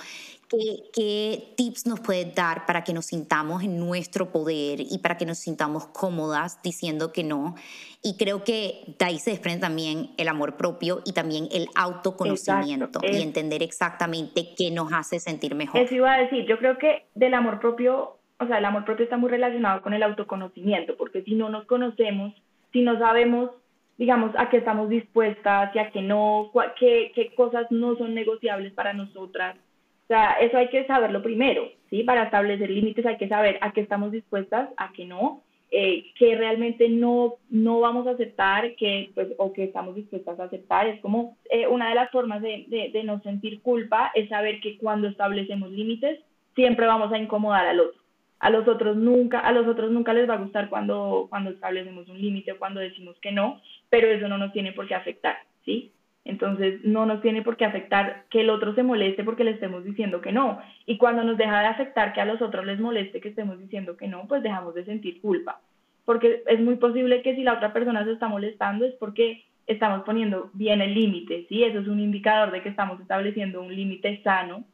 [0.49, 5.19] ¿Qué, ¿Qué, tips nos puedes dar para que nos sintamos en nuestro poder y para
[5.19, 7.55] que nos sintamos cómodas diciendo que no?
[8.03, 13.01] Y creo que de ahí se desprende también el amor propio y también el autoconocimiento
[13.03, 15.81] y entender exactamente qué nos hace sentir mejor.
[15.81, 19.05] Eso iba a decir, yo creo que del amor propio o sea, el amor propio
[19.05, 22.35] está muy relacionado con el autoconocimiento, porque si no nos conocemos,
[22.73, 23.51] si no sabemos,
[23.97, 28.73] digamos, a qué estamos dispuestas y a qué no, qué, qué cosas no son negociables
[28.73, 32.03] para nosotras, o sea, eso hay que saberlo primero, ¿sí?
[32.03, 36.35] Para establecer límites hay que saber a qué estamos dispuestas, a qué no, eh, que
[36.35, 40.87] realmente no, no vamos a aceptar, que, pues, o que estamos dispuestas a aceptar.
[40.87, 44.61] Es como eh, una de las formas de, de, de no sentir culpa, es saber
[44.61, 46.21] que cuando establecemos límites,
[46.55, 48.01] siempre vamos a incomodar al otro
[48.41, 52.09] a los otros nunca, a los otros nunca les va a gustar cuando, cuando establecemos
[52.09, 55.37] un límite o cuando decimos que no, pero eso no nos tiene por qué afectar,
[55.65, 55.93] ¿sí?
[56.25, 59.83] Entonces no nos tiene por qué afectar que el otro se moleste porque le estemos
[59.83, 60.61] diciendo que no.
[60.85, 63.97] Y cuando nos deja de afectar que a los otros les moleste que estemos diciendo
[63.97, 65.63] que no, pues dejamos de sentir culpa.
[66.05, 70.03] Porque es muy posible que si la otra persona se está molestando es porque estamos
[70.05, 71.65] poniendo bien el límite, ¿sí?
[71.65, 74.65] Eso es un indicador de que estamos estableciendo un límite sano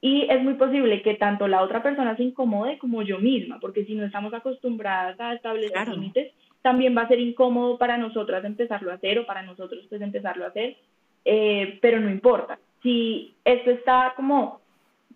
[0.00, 3.84] y es muy posible que tanto la otra persona se incomode como yo misma, porque
[3.84, 6.32] si no estamos acostumbradas a establecer límites,
[6.62, 10.44] también va a ser incómodo para nosotras empezarlo a hacer o para nosotros pues empezarlo
[10.44, 10.76] a hacer,
[11.24, 12.58] eh, pero no importa.
[12.82, 14.60] Si esto está como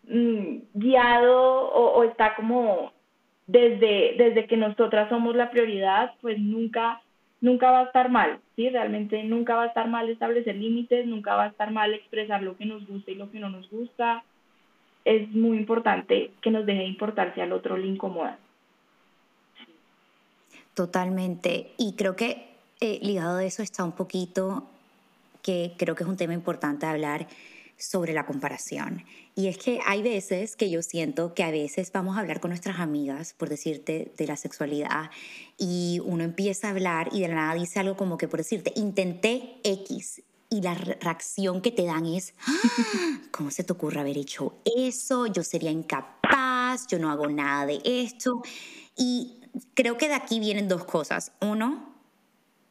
[0.08, 2.92] mm, guiado o, o, está como
[3.46, 7.02] desde, desde que nosotras somos la prioridad, pues nunca,
[7.40, 8.70] nunca va a estar mal, ¿sí?
[8.70, 12.56] Realmente nunca va a estar mal establecer límites, nunca va a estar mal expresar lo
[12.56, 14.22] que nos gusta y lo que no nos gusta,
[15.04, 18.38] es muy importante que nos deje de importar si al otro le incomoda.
[20.74, 21.72] Totalmente.
[21.78, 22.46] Y creo que
[22.80, 24.66] eh, ligado a eso está un poquito,
[25.42, 27.26] que creo que es un tema importante hablar
[27.76, 29.04] sobre la comparación.
[29.34, 32.50] Y es que hay veces que yo siento que a veces vamos a hablar con
[32.50, 35.10] nuestras amigas, por decirte, de la sexualidad,
[35.58, 38.72] y uno empieza a hablar y de la nada dice algo como que, por decirte,
[38.76, 44.18] intenté X y la reacción que te dan es, ah, ¿cómo se te ocurre haber
[44.18, 45.26] hecho eso?
[45.26, 48.42] Yo sería incapaz, yo no hago nada de esto.
[48.96, 49.40] Y
[49.74, 51.32] creo que de aquí vienen dos cosas.
[51.40, 51.94] Uno,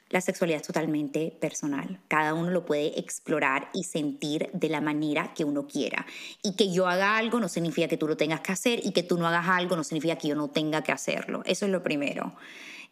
[0.10, 2.02] la sexualidad es totalmente personal.
[2.10, 6.06] Cada uno lo puede explorar y sentir de la manera que uno quiera.
[6.44, 9.04] Y que yo haga algo no significa que tú lo tengas que hacer y que
[9.04, 11.44] tú no hagas algo no significa que yo no tenga que hacerlo.
[11.46, 12.36] Eso es lo primero.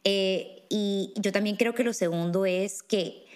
[0.05, 3.26] Eh, y yo también creo que lo segundo es que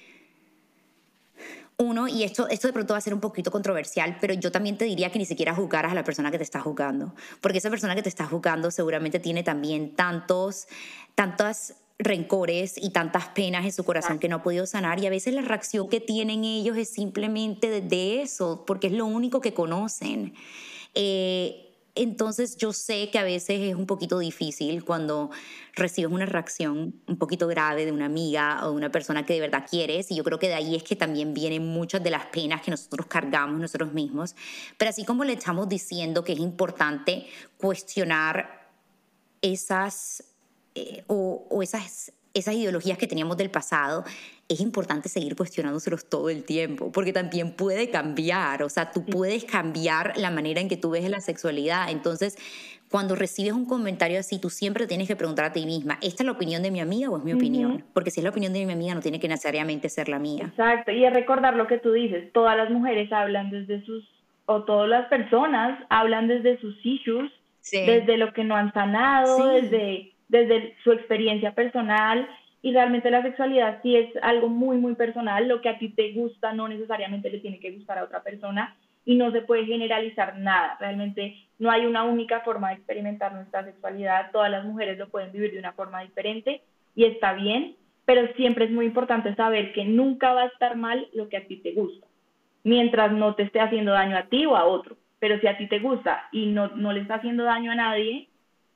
[1.82, 4.78] uno, y esto, esto de pronto va a ser un poquito controversial, pero yo también
[4.78, 7.70] te diría que ni siquiera juzgaras a la persona que te está juzgando, porque esa
[7.70, 10.68] persona que te está juzgando seguramente tiene también tantos,
[11.16, 15.10] tantas rencores y tantas penas en su corazón que no ha podido sanar y a
[15.10, 19.54] veces la reacción que tienen ellos es simplemente de, eso, porque es lo único que
[19.54, 20.34] conocen.
[20.96, 25.30] Eh, entonces yo sé que a veces es un poquito difícil cuando
[25.74, 29.42] recibes una reacción un poquito grave de una amiga o de una persona que de
[29.42, 32.28] verdad quieres y yo creo que de ahí es que también vienen muchas de las
[32.28, 34.36] penas que nosotros cargamos nosotros mismos.
[34.78, 37.28] Pero así como le estamos diciendo que es importante
[37.58, 38.70] cuestionar
[39.42, 40.24] esas
[40.76, 44.04] eh, o, o esas esas ideologías que teníamos del pasado,
[44.52, 49.46] es importante seguir cuestionándoselos todo el tiempo, porque también puede cambiar, o sea, tú puedes
[49.46, 51.90] cambiar la manera en que tú ves la sexualidad.
[51.90, 52.38] Entonces,
[52.90, 56.26] cuando recibes un comentario así, tú siempre tienes que preguntar a ti misma, ¿esta es
[56.26, 57.86] la opinión de mi amiga o es mi opinión?
[57.94, 60.48] Porque si es la opinión de mi amiga, no tiene que necesariamente ser la mía.
[60.48, 64.04] Exacto, y es recordar lo que tú dices, todas las mujeres hablan desde sus,
[64.48, 67.32] o todas las personas hablan desde sus issues,
[67.72, 72.28] desde lo que no han sanado, desde desde su experiencia personal
[72.64, 75.48] y realmente la sexualidad sí es algo muy, muy personal.
[75.48, 78.76] Lo que a ti te gusta no necesariamente le tiene que gustar a otra persona
[79.04, 80.78] y no se puede generalizar nada.
[80.80, 84.32] Realmente no hay una única forma de experimentar nuestra sexualidad.
[84.32, 86.62] Todas las mujeres lo pueden vivir de una forma diferente
[86.96, 91.08] y está bien, pero siempre es muy importante saber que nunca va a estar mal
[91.14, 92.06] lo que a ti te gusta,
[92.64, 94.98] mientras no te esté haciendo daño a ti o a otro.
[95.18, 98.28] Pero si a ti te gusta y no, no le está haciendo daño a nadie,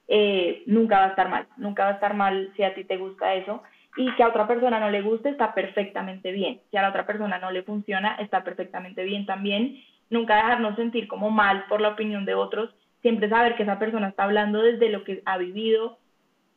[0.08, 2.98] eh, nunca va a estar mal, nunca va a estar mal si a ti te
[2.98, 3.63] gusta eso
[3.97, 7.05] y que a otra persona no le guste está perfectamente bien, si a la otra
[7.05, 11.89] persona no le funciona está perfectamente bien también, nunca dejarnos sentir como mal por la
[11.89, 12.69] opinión de otros,
[13.01, 15.97] siempre saber que esa persona está hablando desde lo que ha vivido,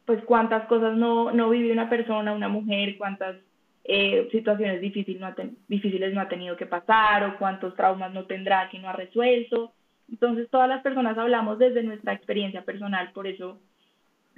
[0.05, 3.37] pues cuántas cosas no, no vive una persona, una mujer, cuántas
[3.85, 5.35] eh, situaciones difíciles no, ha
[5.69, 9.73] difíciles no ha tenido que pasar o cuántos traumas no tendrá que no ha resuelto.
[10.11, 13.61] Entonces todas las personas hablamos desde nuestra experiencia personal, por eso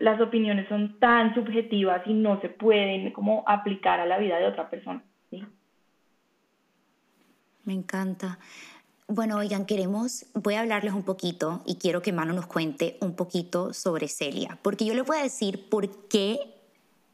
[0.00, 4.46] las opiniones son tan subjetivas y no se pueden como aplicar a la vida de
[4.46, 5.04] otra persona.
[5.28, 5.44] ¿sí?
[7.64, 8.38] Me encanta.
[9.06, 13.14] Bueno, oigan, queremos, voy a hablarles un poquito y quiero que Mano nos cuente un
[13.14, 16.38] poquito sobre Celia, porque yo le voy a decir por qué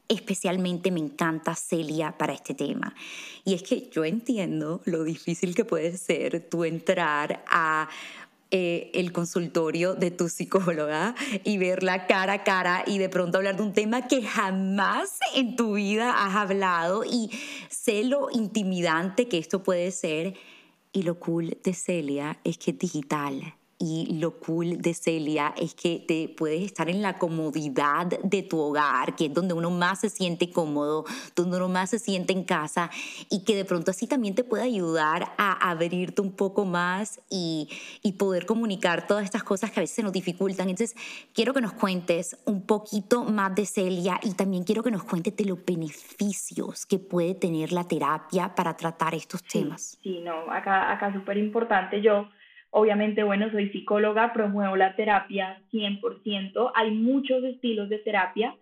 [0.07, 2.95] especialmente me encanta Celia para este tema.
[3.43, 7.89] Y es que yo entiendo lo difícil que puede ser tú entrar a
[8.49, 13.57] eh, el consultorio de tu psicóloga y verla cara a cara y de pronto hablar
[13.57, 17.29] de un tema que jamás en tu vida has hablado y
[17.69, 20.35] sé lo intimidante que esto puede ser.
[20.93, 25.75] Y lo cool de Celia es que es digital y lo cool de Celia es
[25.75, 30.01] que te puedes estar en la comodidad de tu hogar, que es donde uno más
[30.01, 32.89] se siente cómodo, donde uno más se siente en casa
[33.29, 37.69] y que de pronto así también te puede ayudar a abrirte un poco más y,
[38.01, 40.69] y poder comunicar todas estas cosas que a veces se nos dificultan.
[40.69, 40.95] Entonces,
[41.33, 45.35] quiero que nos cuentes un poquito más de Celia y también quiero que nos cuentes
[45.35, 49.99] de los beneficios que puede tener la terapia para tratar estos temas.
[50.01, 52.01] Sí, no, acá, acá súper importante.
[52.01, 52.27] Yo
[52.69, 56.71] Obviamente, bueno, soy psicóloga, promuevo la terapia 100%.
[56.75, 58.55] Hay muchos estilos de terapia,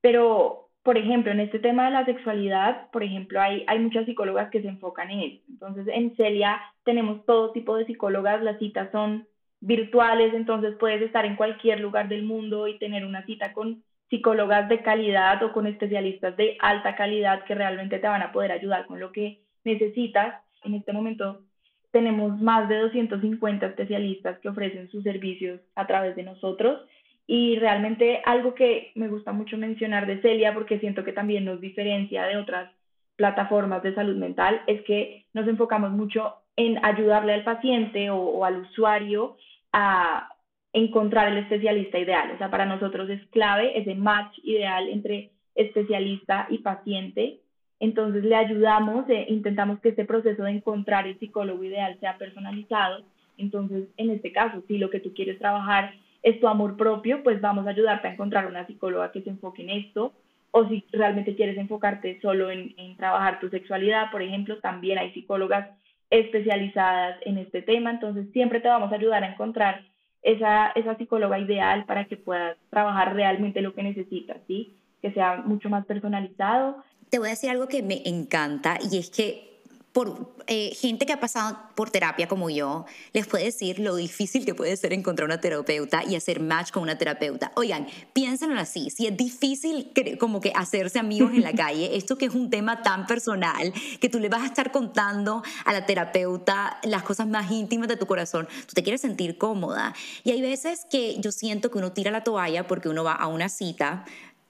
[0.00, 4.50] pero, por ejemplo, en este tema de la sexualidad, por ejemplo, hay, hay muchas psicólogas
[4.50, 5.42] que se enfocan en eso.
[5.48, 9.26] Entonces, en Celia tenemos todo tipo de psicólogas, las citas son
[9.60, 14.68] virtuales, entonces puedes estar en cualquier lugar del mundo y tener una cita con psicólogas
[14.68, 18.86] de calidad o con especialistas de alta calidad que realmente te van a poder ayudar
[18.86, 20.42] con lo que necesitas.
[20.64, 21.42] En este momento
[21.90, 26.80] tenemos más de 250 especialistas que ofrecen sus servicios a través de nosotros
[27.26, 31.60] y realmente algo que me gusta mucho mencionar de Celia porque siento que también nos
[31.60, 32.70] diferencia de otras
[33.16, 38.62] plataformas de salud mental es que nos enfocamos mucho en ayudarle al paciente o, al
[38.62, 39.36] usuario
[39.72, 40.28] a
[40.72, 42.30] encontrar el especialista ideal.
[42.34, 47.40] O sea, para nosotros es clave ese match ideal entre especialista y paciente
[47.80, 53.04] entonces le ayudamos, e intentamos que este proceso de encontrar el psicólogo ideal sea personalizado.
[53.36, 57.40] Entonces, en este caso, si lo que tú quieres trabajar es tu amor propio, pues
[57.40, 60.12] vamos a ayudarte a encontrar una psicóloga que se enfoque en esto.
[60.50, 65.12] O si realmente quieres enfocarte solo en, en trabajar tu sexualidad, por ejemplo, también hay
[65.12, 65.68] psicólogas
[66.10, 67.90] especializadas en este tema.
[67.90, 69.82] Entonces, siempre te vamos a ayudar a encontrar
[70.22, 74.74] esa, esa psicóloga ideal para que puedas trabajar realmente lo que necesitas, ¿sí?
[75.00, 79.10] Que sea mucho más personalizado te voy a decir algo que me encanta y es
[79.10, 79.48] que
[79.92, 84.44] por eh, gente que ha pasado por terapia como yo, les puede decir lo difícil
[84.44, 87.50] que puede ser encontrar una terapeuta y hacer match con una terapeuta.
[87.56, 92.26] Oigan, piénsenlo así, si es difícil como que hacerse amigos en la calle, esto que
[92.26, 96.78] es un tema tan personal, que tú le vas a estar contando a la terapeuta
[96.84, 99.94] las cosas más íntimas de tu corazón, tú te quieres sentir cómoda.
[100.22, 103.26] Y hay veces que yo siento que uno tira la toalla porque uno va a
[103.26, 104.04] una cita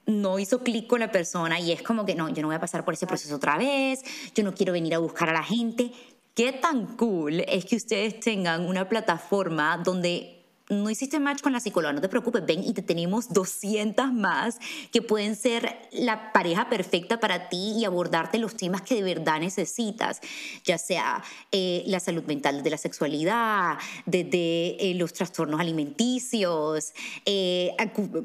[0.09, 2.61] no hizo clic con la persona y es como que no, yo no voy a
[2.61, 4.03] pasar por ese proceso otra vez,
[4.35, 5.93] yo no quiero venir a buscar a la gente.
[6.35, 10.38] ¿Qué tan cool es que ustedes tengan una plataforma donde
[10.69, 14.59] no hiciste match con la psicóloga, no te preocupes, ven y te tenemos 200 más
[14.93, 19.41] que pueden ser la pareja perfecta para ti y abordarte los temas que de verdad
[19.41, 20.21] necesitas,
[20.64, 26.93] ya sea eh, la salud mental de la sexualidad, desde eh, los trastornos alimenticios,
[27.25, 27.75] eh,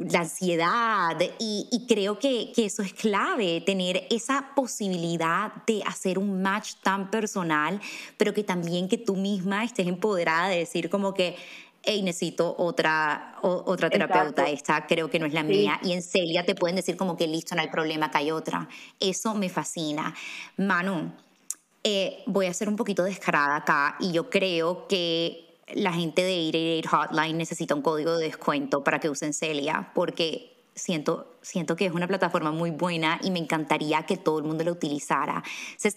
[0.10, 6.42] la ansiedad, y, creo que, que eso es clave, tener esa posibilidad de hacer un
[6.42, 7.80] match tan personal,
[8.18, 11.36] pero que también que tú misma estés empoderada de decir como que
[11.84, 15.80] hey, necesito otra, otra terapeuta, esta creo que no es la mía.
[15.84, 18.68] Y en Celia te pueden decir como que listo, no hay problema, que hay otra.
[19.00, 20.14] Eso me fascina.
[20.58, 21.12] Manu,
[21.84, 26.50] eh, voy a ser un poquito descarada acá y yo creo que la gente de
[26.50, 31.86] 888 Hotline necesita un código de descuento para que usen Celia, porque siento, siento que
[31.86, 35.44] es una plataforma muy buena y me encantaría que todo el mundo la utilizara.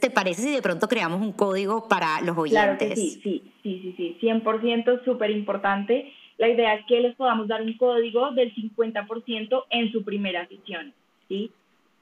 [0.00, 2.62] ¿Te parece si de pronto creamos un código para los oyentes?
[2.62, 6.12] Claro que sí, sí, sí, sí, sí, 100% súper importante.
[6.38, 10.92] La idea es que les podamos dar un código del 50% en su primera sesión,
[11.28, 11.50] ¿sí?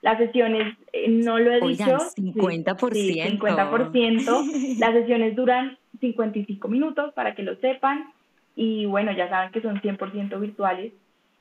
[0.03, 1.97] Las sesiones, eh, no lo he dicho.
[1.97, 2.93] 50%.
[2.93, 4.79] Sí, 50%.
[4.79, 8.12] Las sesiones duran 55 minutos para que lo sepan.
[8.55, 10.93] Y bueno, ya saben que son 100% virtuales.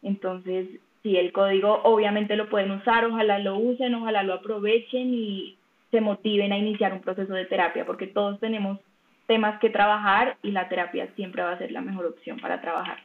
[0.01, 0.67] Entonces,
[1.03, 5.57] sí, el código obviamente lo pueden usar, ojalá lo usen, ojalá lo aprovechen y
[5.91, 8.79] se motiven a iniciar un proceso de terapia, porque todos tenemos
[9.27, 12.97] temas que trabajar y la terapia siempre va a ser la mejor opción para trabajar.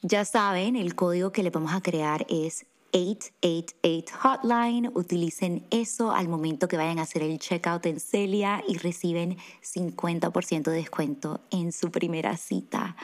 [0.00, 4.90] Ya saben, el código que le vamos a crear es 888 Hotline.
[4.94, 10.64] Utilicen eso al momento que vayan a hacer el checkout en Celia y reciben 50%
[10.64, 12.96] de descuento en su primera cita.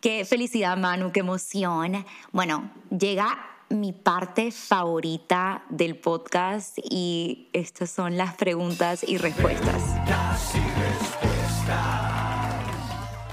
[0.00, 2.04] Qué felicidad, Manu, qué emoción.
[2.30, 3.38] Bueno, llega
[3.70, 9.82] mi parte favorita del podcast y estas son las preguntas y respuestas.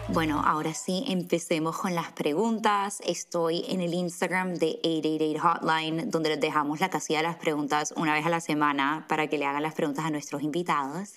[0.08, 3.02] Bueno, ahora sí, empecemos con las preguntas.
[3.06, 7.94] Estoy en el Instagram de 888 Hotline, donde les dejamos la casilla de las preguntas
[7.98, 11.16] una vez a la semana para que le hagan las preguntas a nuestros invitados.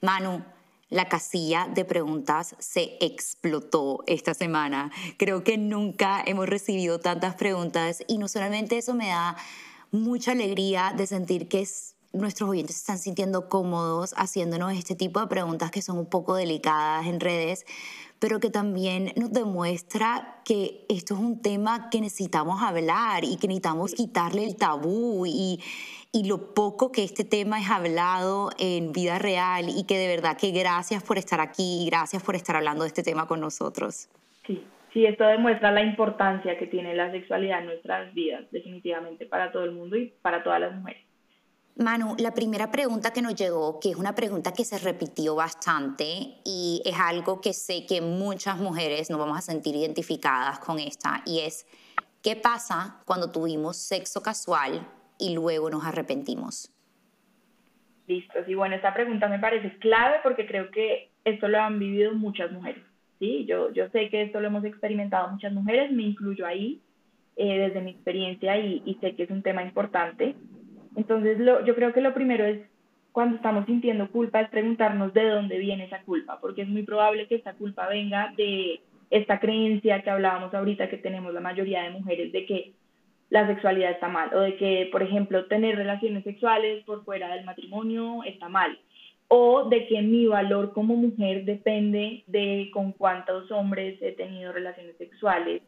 [0.00, 0.42] Manu,
[0.90, 4.90] la casilla de preguntas se explotó esta semana.
[5.16, 9.36] Creo que nunca hemos recibido tantas preguntas y no solamente eso me da
[9.92, 11.66] mucha alegría de sentir que
[12.12, 16.34] nuestros oyentes se están sintiendo cómodos haciéndonos este tipo de preguntas que son un poco
[16.34, 17.64] delicadas en redes,
[18.20, 23.48] pero que también nos demuestra que esto es un tema que necesitamos hablar y que
[23.48, 25.58] necesitamos quitarle el tabú y,
[26.12, 30.36] y lo poco que este tema es hablado en vida real y que de verdad
[30.38, 34.10] que gracias por estar aquí y gracias por estar hablando de este tema con nosotros.
[34.46, 34.62] Sí,
[34.92, 39.64] sí, esto demuestra la importancia que tiene la sexualidad en nuestras vidas, definitivamente para todo
[39.64, 41.09] el mundo y para todas las mujeres.
[41.80, 46.04] Manu, la primera pregunta que nos llegó, que es una pregunta que se repitió bastante
[46.44, 51.22] y es algo que sé que muchas mujeres nos vamos a sentir identificadas con esta,
[51.24, 51.66] y es,
[52.22, 54.86] ¿qué pasa cuando tuvimos sexo casual
[55.18, 56.70] y luego nos arrepentimos?
[58.06, 62.12] Listo, sí, bueno, esta pregunta me parece clave porque creo que esto lo han vivido
[62.12, 62.84] muchas mujeres,
[63.18, 63.46] ¿sí?
[63.46, 66.82] Yo, yo sé que esto lo hemos experimentado muchas mujeres, me incluyo ahí
[67.36, 70.34] eh, desde mi experiencia y, y, sé que es un tema importante.
[70.96, 72.60] Entonces, lo, yo creo que lo primero es,
[73.12, 77.26] cuando estamos sintiendo culpa, es preguntarnos de dónde viene esa culpa, porque es muy probable
[77.26, 78.80] que esta culpa venga de
[79.10, 82.72] esta creencia que hablábamos ahorita que tenemos la mayoría de mujeres de que
[83.28, 87.44] la sexualidad está mal, o de que, por ejemplo, tener relaciones sexuales por fuera del
[87.44, 88.78] matrimonio está mal,
[89.28, 94.96] o de que mi valor como mujer depende de con cuántos hombres he tenido relaciones
[94.96, 95.62] sexuales.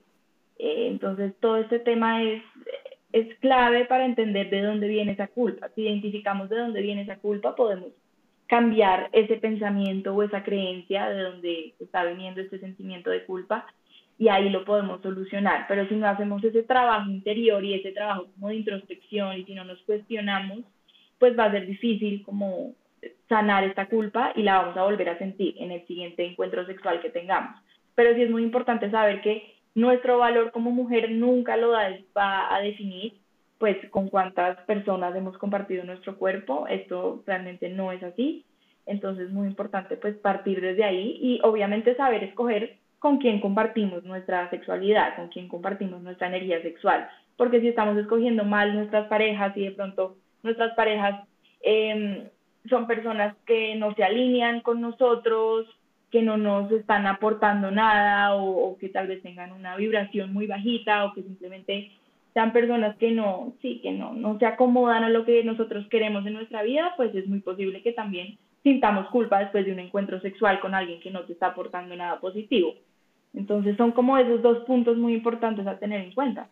[0.59, 2.43] Eh, entonces, todo este tema es,
[3.12, 5.68] es clave para entender de dónde viene esa culpa.
[5.74, 7.88] Si identificamos de dónde viene esa culpa, podemos
[8.46, 13.66] cambiar ese pensamiento o esa creencia de dónde está viniendo este sentimiento de culpa
[14.18, 15.66] y ahí lo podemos solucionar.
[15.68, 19.54] Pero si no hacemos ese trabajo interior y ese trabajo como de introspección y si
[19.54, 20.60] no nos cuestionamos,
[21.18, 22.74] pues va a ser difícil como
[23.28, 27.00] sanar esta culpa y la vamos a volver a sentir en el siguiente encuentro sexual
[27.00, 27.60] que tengamos.
[27.94, 32.61] Pero sí es muy importante saber que nuestro valor como mujer nunca lo va a
[32.61, 33.14] definir
[33.59, 38.45] pues con cuántas personas hemos compartido nuestro cuerpo, esto realmente no es así,
[38.87, 44.05] entonces es muy importante pues partir desde ahí y obviamente saber escoger con quién compartimos
[44.05, 47.09] nuestra sexualidad, con quién compartimos nuestra energía sexual.
[47.37, 51.27] Porque si estamos escogiendo mal nuestras parejas y de pronto nuestras parejas
[51.62, 52.29] em,
[52.68, 55.66] son personas que no se alinean con nosotros,
[56.12, 61.06] que no nos están aportando nada o, que tal vez tengan una vibración muy bajita
[61.06, 61.90] o que simplemente
[62.34, 66.24] sean personas que no, sí, que no, no se acomodan a lo que nosotros queremos
[66.26, 70.20] en nuestra vida, pues es muy posible que también sintamos culpa después de un encuentro
[70.20, 72.74] sexual con alguien que no te está aportando nada positivo.
[73.32, 76.48] Entonces son como esos dos puntos muy importantes a tener en cuenta.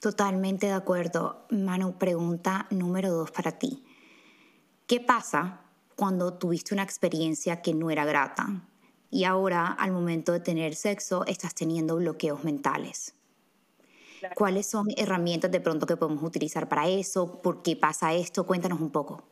[0.00, 1.46] Totalmente de acuerdo.
[1.50, 3.82] Manu, pregunta número dos para ti.
[4.86, 5.60] ¿Qué pasa
[6.00, 8.46] cuando tuviste una experiencia que no era grata
[9.10, 13.14] y ahora al momento de tener sexo estás teniendo bloqueos mentales?
[14.34, 17.42] ¿Cuáles son herramientas de pronto que podemos utilizar para eso?
[17.42, 18.46] ¿Por qué pasa esto?
[18.46, 19.28] Cuéntanos un poco.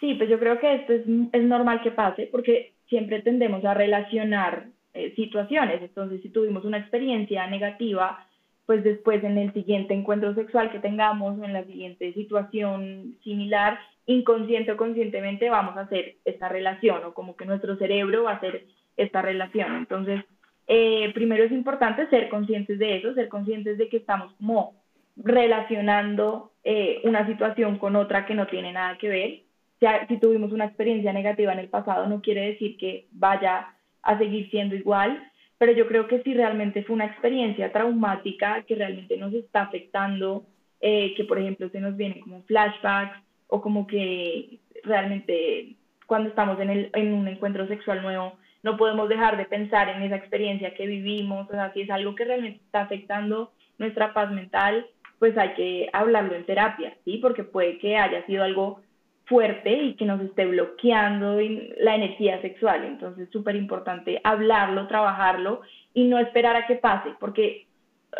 [0.00, 1.02] Sí, pues yo creo que esto es,
[1.32, 5.80] es normal que pase porque siempre tendemos a relacionar eh, situaciones.
[5.80, 8.26] Entonces, si tuvimos una experiencia negativa,
[8.66, 13.78] pues después en el siguiente encuentro sexual que tengamos, en la siguiente situación similar,
[14.10, 18.36] inconsciente o conscientemente vamos a hacer esta relación o como que nuestro cerebro va a
[18.36, 18.64] hacer
[18.96, 19.76] esta relación.
[19.76, 20.24] Entonces,
[20.66, 24.74] eh, primero es importante ser conscientes de eso, ser conscientes de que estamos como
[25.16, 29.42] relacionando eh, una situación con otra que no tiene nada que ver.
[29.78, 34.18] sea, si tuvimos una experiencia negativa en el pasado, no quiere decir que vaya a
[34.18, 35.22] seguir siendo igual,
[35.58, 40.46] pero yo creo que si realmente fue una experiencia traumática que realmente nos está afectando,
[40.80, 45.76] eh, que por ejemplo se nos vienen como flashbacks o como que realmente
[46.06, 50.02] cuando estamos en, el, en un encuentro sexual nuevo no podemos dejar de pensar en
[50.02, 54.30] esa experiencia que vivimos, o sea, si es algo que realmente está afectando nuestra paz
[54.30, 54.86] mental,
[55.18, 57.18] pues hay que hablarlo en terapia, ¿sí?
[57.18, 58.80] Porque puede que haya sido algo
[59.24, 61.38] fuerte y que nos esté bloqueando
[61.78, 62.84] la energía sexual.
[62.84, 65.62] Entonces es súper importante hablarlo, trabajarlo
[65.94, 67.66] y no esperar a que pase, porque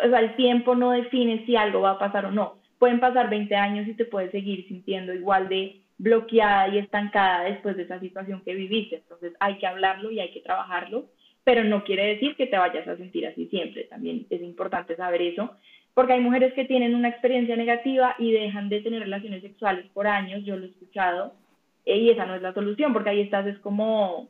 [0.03, 2.60] o sea, el tiempo no define si algo va a pasar o no.
[2.81, 7.77] Pueden pasar 20 años y te puedes seguir sintiendo igual de bloqueada y estancada después
[7.77, 8.95] de esa situación que viviste.
[8.95, 11.05] Entonces hay que hablarlo y hay que trabajarlo,
[11.43, 13.83] pero no quiere decir que te vayas a sentir así siempre.
[13.83, 15.51] También es importante saber eso,
[15.93, 20.07] porque hay mujeres que tienen una experiencia negativa y dejan de tener relaciones sexuales por
[20.07, 21.35] años, yo lo he escuchado,
[21.85, 24.27] eh, y esa no es la solución, porque ahí estás es como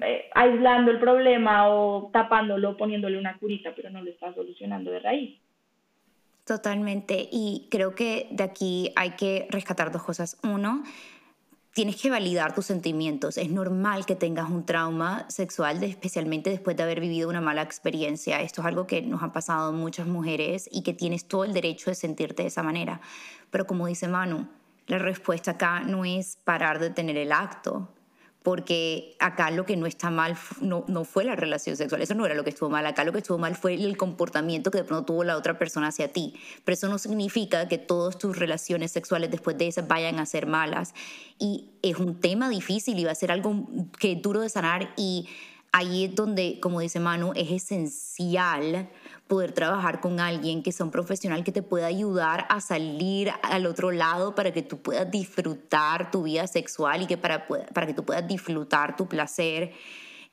[0.00, 5.00] eh, aislando el problema o tapándolo, poniéndole una curita, pero no lo estás solucionando de
[5.00, 5.43] raíz.
[6.44, 7.28] Totalmente.
[7.30, 10.36] Y creo que de aquí hay que rescatar dos cosas.
[10.42, 10.82] Uno,
[11.72, 13.38] tienes que validar tus sentimientos.
[13.38, 18.40] Es normal que tengas un trauma sexual, especialmente después de haber vivido una mala experiencia.
[18.40, 21.90] Esto es algo que nos ha pasado muchas mujeres y que tienes todo el derecho
[21.90, 23.00] de sentirte de esa manera.
[23.50, 24.46] Pero como dice Manu,
[24.86, 27.88] la respuesta acá no es parar de tener el acto,
[28.44, 32.26] porque acá lo que no está mal no, no, fue la relación sexual, eso no
[32.26, 34.84] era lo que estuvo mal, acá lo que estuvo mal fue el comportamiento que de
[34.84, 38.92] pronto tuvo la otra persona hacia ti, pero eso no significa que todas tus relaciones
[38.92, 40.94] sexuales después de esas vayan a ser malas
[41.38, 43.66] y es un tema difícil y va a ser algo
[43.98, 45.26] que es duro de sanar y
[45.72, 48.90] ahí es donde, como dice Manu, es esencial
[49.26, 53.66] poder trabajar con alguien que sea un profesional que te pueda ayudar a salir al
[53.66, 57.94] otro lado para que tú puedas disfrutar tu vida sexual y que para, para que
[57.94, 59.72] tú puedas disfrutar tu placer.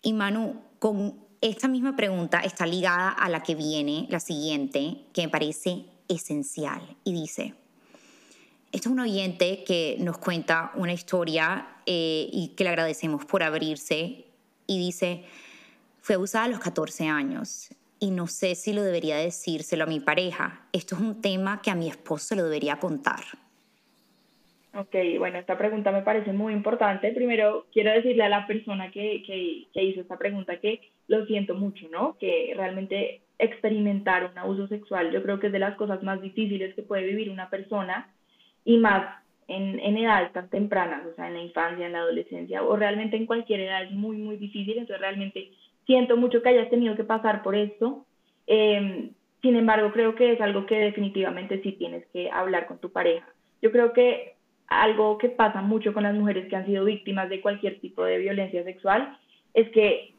[0.02, 5.24] Y Manu, con esta misma pregunta está ligada a la que viene, la siguiente, que
[5.24, 6.82] me parece esencial.
[7.06, 7.56] Y dice,
[8.74, 13.42] esto es un oyente que nos cuenta una historia eh, y que le agradecemos por
[13.42, 14.26] abrirse.
[14.68, 15.24] Y dice,
[16.02, 17.70] fue abusada a los 14 años
[18.02, 20.66] y no sé si lo debería decírselo a mi pareja.
[20.74, 23.22] Esto es un tema que a mi esposo lo debería contar.
[24.74, 27.12] Ok, bueno, esta pregunta me parece muy importante.
[27.12, 31.54] Primero, quiero decirle a la persona que, que, que hizo esta pregunta que lo siento
[31.54, 32.18] mucho, ¿no?
[32.20, 36.76] Que realmente experimentar un abuso sexual yo creo que es de las cosas más difíciles
[36.76, 38.08] que puede vivir una persona
[38.64, 39.16] y más
[39.48, 43.18] en, en, edades tan tempranas, o sea, en la infancia, en la adolescencia o realmente
[43.18, 44.78] en cualquier edad es muy, muy difícil.
[44.78, 45.52] Entonces, realmente
[45.86, 48.06] siento mucho que hayas tenido que pasar por esto.
[48.48, 49.12] Em,
[49.42, 53.28] sin embargo, creo que es algo que definitivamente sí tienes que hablar con tu pareja.
[53.62, 54.36] Yo creo que
[54.68, 58.20] algo que pasa mucho con las mujeres que han sido víctimas de cualquier tipo de
[58.20, 59.18] violencia sexual
[59.54, 60.14] es que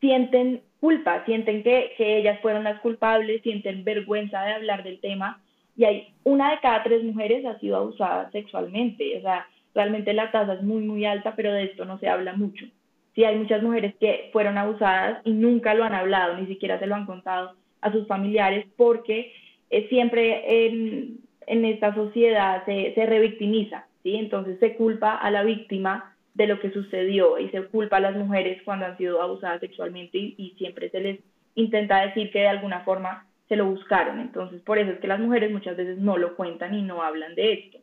[0.00, 5.42] sienten culpa, sienten que, que ellas fueron las culpables, sienten vergüenza de hablar del tema
[5.76, 9.18] y hay una de cada tres mujeres ha sido abusada sexualmente.
[9.18, 12.34] O sea, realmente la tasa es muy, muy alta, pero de esto no se habla
[12.34, 12.66] mucho
[13.16, 16.86] sí hay muchas mujeres que fueron abusadas y nunca lo han hablado, ni siquiera se
[16.86, 19.32] lo han contado a sus familiares porque
[19.70, 24.16] eh, siempre en, en, esta sociedad se, se revictimiza, ¿sí?
[24.16, 28.16] Entonces se culpa a la víctima de lo que sucedió y se culpa a las
[28.16, 31.20] mujeres cuando han sido abusadas sexualmente y, y siempre se les
[31.54, 34.20] intenta decir que de alguna forma se lo buscaron.
[34.20, 37.34] Entonces, por eso es que las mujeres muchas veces no lo cuentan y no hablan
[37.34, 37.78] de esto.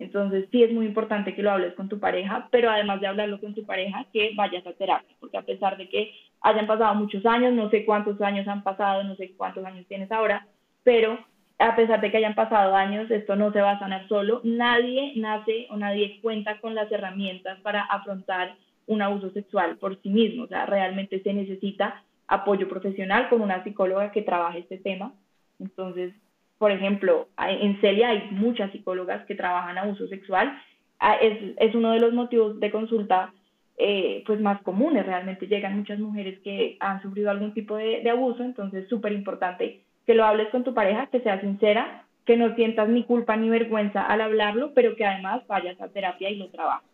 [0.00, 3.38] Entonces sí es muy importante que lo hables con tu pareja, pero además de hablarlo
[3.38, 7.24] con tu pareja, que vayas a terapia, porque a pesar de que hayan pasado muchos
[7.26, 10.46] años, no sé cuántos años han pasado, no sé cuántos años tienes ahora,
[10.84, 11.18] pero
[11.58, 14.40] a pesar de que hayan pasado años, esto no se va a sanar solo.
[14.42, 20.08] Nadie nace o nadie cuenta con las herramientas para afrontar un abuso sexual por sí
[20.08, 25.12] mismo, o sea, realmente se necesita apoyo profesional con una psicóloga que trabaje este tema.
[25.58, 26.14] Entonces,
[26.60, 30.60] por ejemplo, en Celia hay muchas psicólogas que trabajan abuso sexual.
[30.98, 33.32] Ah, es, es uno de los motivos de consulta
[33.78, 35.06] eh, pues más comunes.
[35.06, 39.80] Realmente llegan muchas mujeres que han sufrido algún tipo de, de abuso, entonces súper importante
[40.04, 43.48] que lo hables con tu pareja, que sea sincera, que no sientas ni culpa ni
[43.48, 46.89] vergüenza al hablarlo, pero que además vayas a terapia y lo trabajes.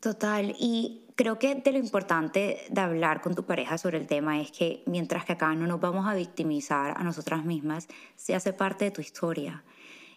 [0.00, 4.40] Total, y creo que de lo importante de hablar con tu pareja sobre el tema
[4.40, 8.52] es que mientras que acá no nos vamos a victimizar a nosotras mismas, se hace
[8.52, 9.64] parte de tu historia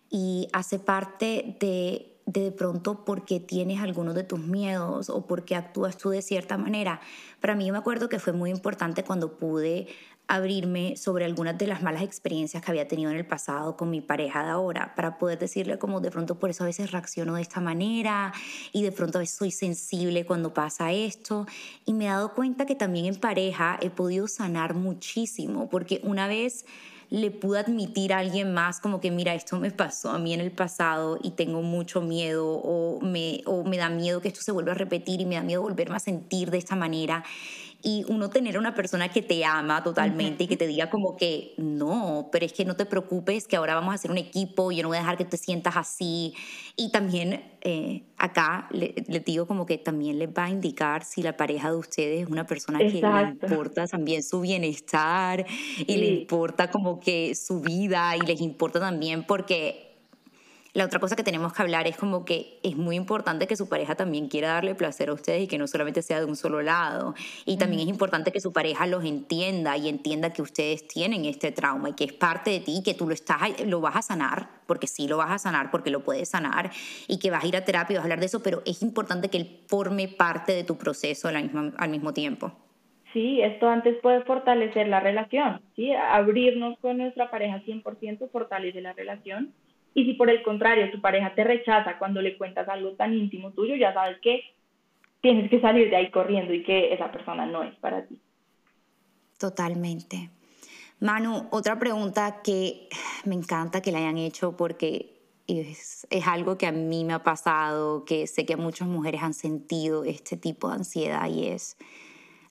[0.09, 5.97] y hace parte de de, pronto porque tienes algunos de tus miedos o porque actúas
[5.97, 7.01] tú de cierta manera.
[7.39, 9.87] Para mí me acuerdo que fue muy importante cuando pude
[10.31, 13.99] abrirme sobre algunas de las malas experiencias que había tenido en el pasado con mi
[13.99, 17.41] pareja de ahora, para poder decirle como de pronto por eso a veces reacciono de
[17.41, 18.31] esta manera
[18.71, 21.45] y de pronto a veces soy sensible cuando pasa esto.
[21.85, 26.29] Y me he dado cuenta que también en pareja he podido sanar muchísimo, porque una
[26.29, 26.65] vez
[27.09, 30.39] le pude admitir a alguien más como que, mira, esto me pasó a mí en
[30.39, 34.53] el pasado y tengo mucho miedo o me, o me da miedo que esto se
[34.53, 37.25] vuelva a repetir y me da miedo volverme a sentir de esta manera
[37.83, 41.53] y uno tener una persona que te ama totalmente y que te diga como que
[41.57, 44.83] no, pero es que no te preocupes, que ahora vamos a hacer un equipo, yo
[44.83, 46.33] no voy a dejar que te sientas así.
[46.75, 48.93] Y también eh, acá le,
[49.25, 52.45] digo como que también les va a indicar si la pareja de ustedes es una
[52.45, 55.45] persona que le importa también su bienestar
[55.77, 59.90] y le importa como que su vida y les importa también porque
[60.73, 63.67] la otra cosa que tenemos que hablar es como que es muy importante que su
[63.67, 66.61] pareja también quiera darle placer a ustedes y que no solamente sea de un solo
[66.61, 67.13] lado.
[67.45, 71.51] Y también es importante que su pareja los entienda y entienda que ustedes tienen este
[71.51, 74.01] trauma y que es parte de ti y que tú lo, estás, lo vas a
[74.01, 76.71] sanar, porque sí lo vas a sanar, porque lo puedes sanar
[77.07, 78.81] y que vas a ir a terapia y vas a hablar de eso, pero es
[78.81, 82.53] importante que él forme parte de tu proceso al mismo, al mismo tiempo.
[83.11, 85.91] Sí, esto antes puede fortalecer la relación, ¿sí?
[85.91, 89.53] Abrirnos con nuestra pareja 100% fortalece la relación
[89.93, 93.51] y si por el contrario tu pareja te rechaza cuando le cuentas algo tan íntimo
[93.51, 94.41] tuyo, ya sabes que
[95.21, 98.17] tienes que salir de ahí corriendo y que esa persona no es para ti.
[99.37, 100.29] Totalmente.
[100.99, 102.87] Manu, otra pregunta que
[103.25, 107.23] me encanta que le hayan hecho porque es, es, algo que a mí me ha
[107.23, 111.77] pasado, que sé que muchas mujeres han sentido este tipo de ansiedad y es,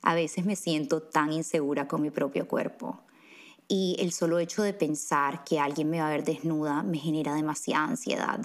[0.03, 3.01] a veces me siento tan insegura con mi propio cuerpo
[3.71, 7.35] y el solo hecho de pensar que alguien me va a ver desnuda me genera
[7.35, 8.41] demasiada ansiedad.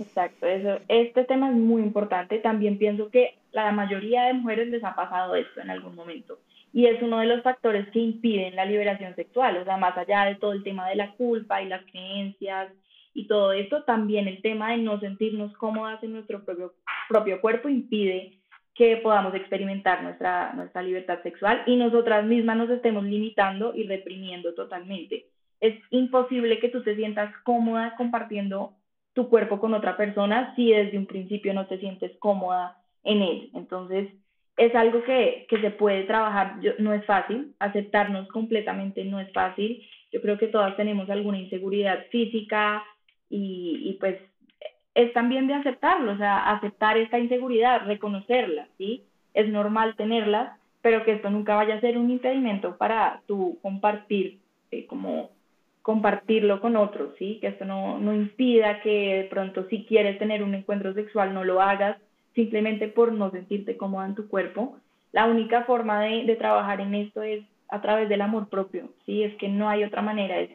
[0.00, 2.38] Exacto, eso, este tema es muy importante.
[2.38, 6.38] También pienso que la mayoría de mujeres les ha pasado esto en algún momento
[6.72, 10.24] y es uno de los factores que impiden la liberación sexual, o sea, más allá
[10.24, 12.72] de todo el tema de la culpa y las creencias
[13.12, 16.72] y todo esto, también el tema de no sentirnos cómodas en nuestro propio,
[17.08, 18.39] propio cuerpo impide
[18.80, 24.54] que podamos experimentar nuestra, nuestra libertad sexual y nosotras mismas nos estemos limitando y reprimiendo
[24.54, 25.26] totalmente.
[25.60, 28.72] Es imposible que tú te sientas cómoda compartiendo
[29.12, 33.50] tu cuerpo con otra persona si desde un principio no te sientes cómoda en él.
[33.52, 34.08] Entonces,
[34.56, 39.86] es algo que, que se puede trabajar, no es fácil, aceptarnos completamente no es fácil.
[40.10, 42.82] Yo creo que todas tenemos alguna inseguridad física
[43.28, 44.16] y, y pues
[44.94, 49.04] es también de aceptarlo, o sea, aceptar esta inseguridad, reconocerla, ¿sí?
[49.34, 54.38] Es normal tenerla, pero que esto nunca vaya a ser un impedimento para tú compartir,
[54.70, 55.30] eh, como
[55.82, 57.38] compartirlo con otros, ¿sí?
[57.40, 61.44] Que esto no, no impida que de pronto si quieres tener un encuentro sexual no
[61.44, 61.96] lo hagas
[62.34, 64.76] simplemente por no sentirte cómoda en tu cuerpo.
[65.12, 69.22] La única forma de, de trabajar en esto es a través del amor propio, ¿sí?
[69.22, 70.50] Es que no hay otra manera, es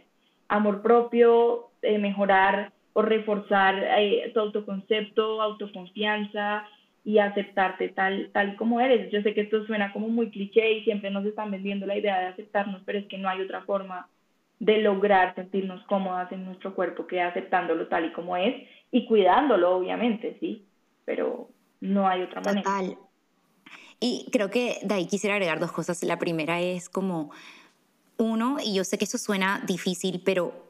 [0.47, 6.63] amor propio, eh, mejorar o reforzar eh, tu autoconcepto, autoconfianza
[7.03, 9.11] y aceptarte tal, tal como eres.
[9.11, 12.17] Yo sé que esto suena como muy cliché y siempre nos están vendiendo la idea
[12.19, 14.07] de aceptarnos, pero es que no hay otra forma
[14.59, 18.55] de lograr sentirnos cómodas en nuestro cuerpo que aceptándolo tal y como es
[18.91, 20.63] y cuidándolo, obviamente, sí,
[21.03, 21.49] pero
[21.81, 22.63] no hay otra manera.
[22.63, 22.97] Total.
[23.99, 26.01] Y creo que de ahí quisiera agregar dos cosas.
[26.01, 27.31] La primera es como,
[28.17, 30.64] uno, y yo sé que eso suena difícil, pero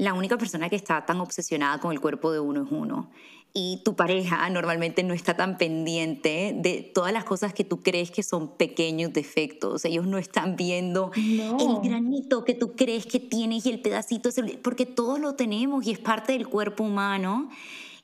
[0.00, 3.10] la única persona que está tan obsesionada con el cuerpo de uno es uno.
[3.52, 8.10] Y tu pareja normalmente no está tan pendiente de todas las cosas que tú crees
[8.10, 9.84] que son pequeños defectos.
[9.84, 14.30] Ellos no están viendo el granito que tú crees que tienes y el pedacito,
[14.62, 17.50] porque todos lo tenemos y es parte del cuerpo humano.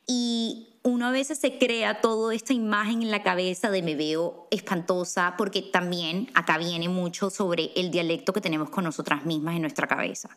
[0.06, 4.46] Y uno a veces se crea toda esta imagen en la cabeza de me veo
[4.52, 9.62] espantosa, porque también acá viene mucho sobre el dialecto que tenemos con nosotras mismas en
[9.62, 10.28] nuestra cabeza.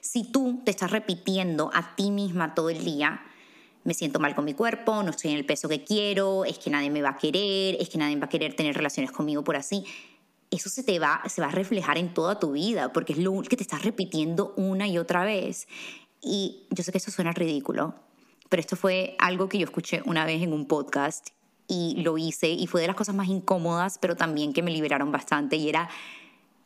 [0.00, 3.20] Si tú te estás repitiendo a ti misma todo el día,
[3.84, 6.70] me siento mal con mi cuerpo, no estoy en el peso que quiero, es que
[6.70, 9.56] nadie me va a querer, es que nadie va a querer tener relaciones conmigo por
[9.56, 9.84] así.
[10.50, 13.42] Eso se te va, se va a reflejar en toda tu vida, porque es lo
[13.42, 15.68] que te estás repitiendo una y otra vez.
[16.22, 17.94] Y yo sé que eso suena ridículo,
[18.52, 21.28] pero esto fue algo que yo escuché una vez en un podcast
[21.68, 25.10] y lo hice y fue de las cosas más incómodas, pero también que me liberaron
[25.10, 25.88] bastante y era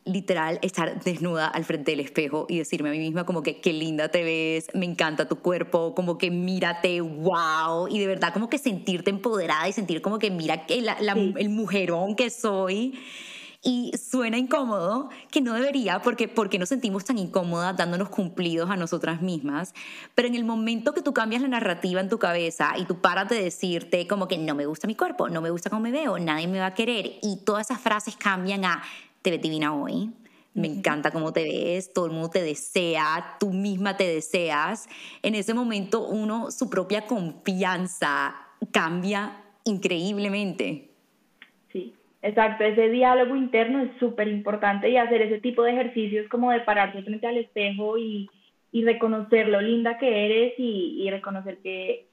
[0.04, 3.72] literal estar desnuda al frente del espejo y decirme a mí misma como que qué
[3.72, 8.50] linda te ves, me encanta tu cuerpo, como que mírate, wow, y de verdad como
[8.50, 10.84] que sentirte empoderada y sentir como que mira que
[11.36, 12.98] el mujerón que soy.
[13.68, 18.76] Y suena incómodo, que no debería, porque, porque nos sentimos tan incómodas dándonos cumplidos a
[18.76, 19.74] nosotras mismas.
[20.14, 23.28] Pero en el momento que tú cambias la narrativa en tu cabeza y tú paras
[23.28, 26.16] de decirte como que no me gusta mi cuerpo, no me gusta cómo me veo,
[26.20, 28.84] nadie me va a querer, y todas esas frases cambian a
[29.20, 30.12] te ves divina hoy,
[30.54, 34.86] me encanta cómo te ves, todo el mundo te desea, tú misma te deseas.
[35.22, 38.36] En ese momento uno, su propia confianza
[38.70, 40.85] cambia increíblemente.
[42.26, 46.58] Exacto, ese diálogo interno es súper importante y hacer ese tipo de ejercicios como de
[46.58, 48.28] pararse frente al espejo y,
[48.72, 52.06] y reconocer lo linda que eres y, y reconocer que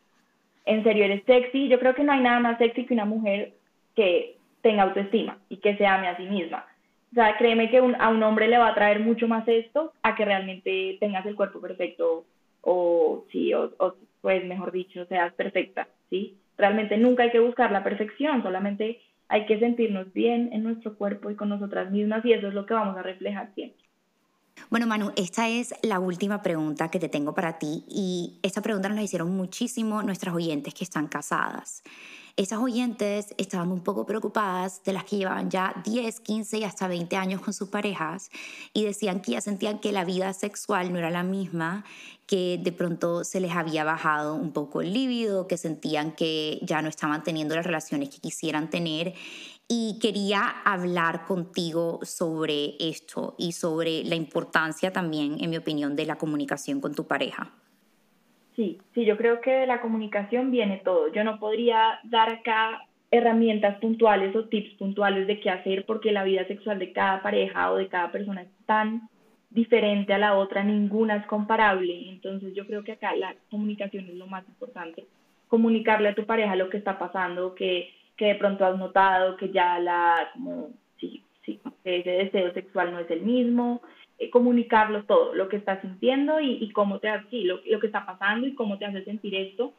[0.66, 1.68] en serio eres sexy.
[1.68, 3.54] Yo creo que no hay nada más sexy que una mujer
[3.96, 6.64] que tenga autoestima y que se ame a sí misma.
[7.12, 10.14] O sea, créeme que a un hombre le va a traer mucho más esto a
[10.14, 12.26] que realmente tengas el cuerpo perfecto
[12.62, 16.38] o sí, o, pues mejor dicho, seas perfecta, ¿sí?
[16.56, 21.30] Realmente nunca hay que buscar la perfección, solamente hay que sentirnos bien en nuestro cuerpo
[21.30, 23.83] y con nosotras mismas y eso es lo que vamos a reflejar siempre.
[24.70, 28.90] Bueno, Manu, esta es la última pregunta que te tengo para ti y esta pregunta
[28.90, 31.84] nos la hicieron muchísimo nuestras oyentes que están casadas.
[32.36, 36.88] Esas oyentes estaban un poco preocupadas de las que llevaban ya 10, 15 y hasta
[36.88, 38.32] 20 años con sus parejas
[38.74, 41.86] y decían que ya sentían que la vida sexual no era la misma,
[42.26, 46.82] que de pronto se les había bajado un poco el líbido, que sentían que ya
[46.82, 49.14] no estaban teniendo las relaciones que quisieran tener
[49.68, 56.06] y quería hablar contigo sobre esto y sobre la importancia también, en mi opinión, de
[56.06, 57.52] la comunicación con tu pareja.
[58.56, 61.12] Sí, sí, yo creo que de la comunicación viene todo.
[61.12, 66.24] Yo no podría dar acá herramientas puntuales o tips puntuales de qué hacer porque la
[66.24, 69.10] vida sexual de cada pareja o de cada persona es tan
[69.50, 72.10] diferente a la otra, ninguna es comparable.
[72.10, 75.06] Entonces yo creo que acá la comunicación es lo más importante.
[75.48, 79.50] Comunicarle a tu pareja lo que está pasando, que, que de pronto has notado que
[79.52, 83.82] ya la, como, sí, sí, ese deseo sexual no es el mismo,
[84.20, 88.06] eh, comunicarlo todo, lo que estás sintiendo y, cómo te sí, lo, lo, que está
[88.06, 89.74] pasando y cómo te hace sentir esto.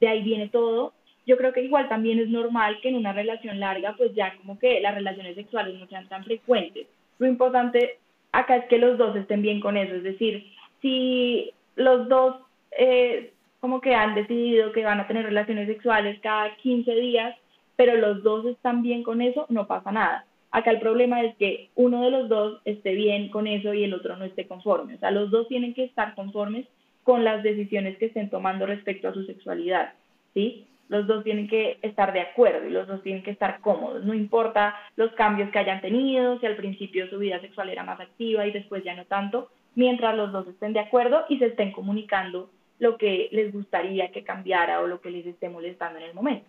[0.00, 0.92] De ahí viene todo.
[1.26, 4.58] Yo creo que igual también es normal que en una relación larga, pues ya como
[4.58, 6.86] que las relaciones sexuales no sean tan frecuentes.
[7.18, 7.98] Lo importante
[8.32, 10.46] acá es que los dos estén bien con eso, es decir,
[10.80, 12.36] si los dos
[12.78, 17.36] eh, como que han decidido que van a tener relaciones sexuales cada 15 días,
[17.80, 20.26] pero los dos están bien con eso, no pasa nada.
[20.50, 23.94] Acá el problema es que uno de los dos esté bien con eso y el
[23.94, 24.96] otro no esté conforme.
[24.96, 26.66] O sea, los dos tienen que estar conformes
[27.04, 29.94] con las decisiones que estén tomando respecto a su sexualidad,
[30.34, 30.66] ¿sí?
[30.90, 34.04] Los dos tienen que estar de acuerdo y los dos tienen que estar cómodos.
[34.04, 37.98] No importa los cambios que hayan tenido, si al principio su vida sexual era más
[37.98, 41.72] activa y después ya no tanto, mientras los dos estén de acuerdo y se estén
[41.72, 46.12] comunicando lo que les gustaría que cambiara o lo que les esté molestando en el
[46.12, 46.44] momento.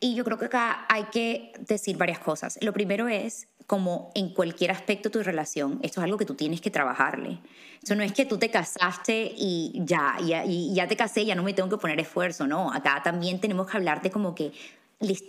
[0.00, 2.58] Y yo creo que acá hay que decir varias cosas.
[2.62, 6.34] Lo primero es, como en cualquier aspecto de tu relación, esto es algo que tú
[6.34, 7.38] tienes que trabajarle.
[7.82, 11.34] Eso no es que tú te casaste y ya, ya, y ya te casé, ya
[11.34, 12.72] no me tengo que poner esfuerzo, no.
[12.72, 14.52] Acá también tenemos que hablar de como que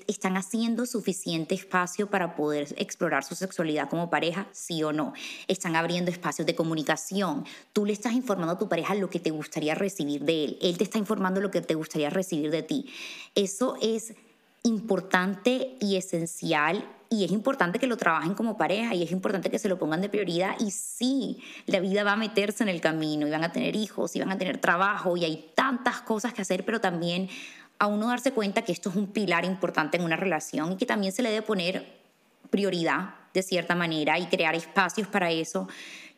[0.08, 5.14] están haciendo suficiente espacio para poder explorar su sexualidad como pareja, sí o no.
[5.48, 7.46] Están abriendo espacios de comunicación.
[7.72, 10.58] Tú le estás informando a tu pareja lo que te gustaría recibir de él.
[10.62, 12.90] Él te está informando lo que te gustaría recibir de ti.
[13.34, 14.14] Eso es
[14.64, 19.60] importante y esencial y es importante que lo trabajen como pareja y es importante que
[19.60, 23.28] se lo pongan de prioridad y sí, la vida va a meterse en el camino
[23.28, 26.42] y van a tener hijos y van a tener trabajo y hay tantas cosas que
[26.42, 27.28] hacer, pero también
[27.80, 30.86] a uno darse cuenta que esto es un pilar importante en una relación y que
[30.86, 32.00] también se le debe poner
[32.50, 35.68] prioridad de cierta manera y crear espacios para eso.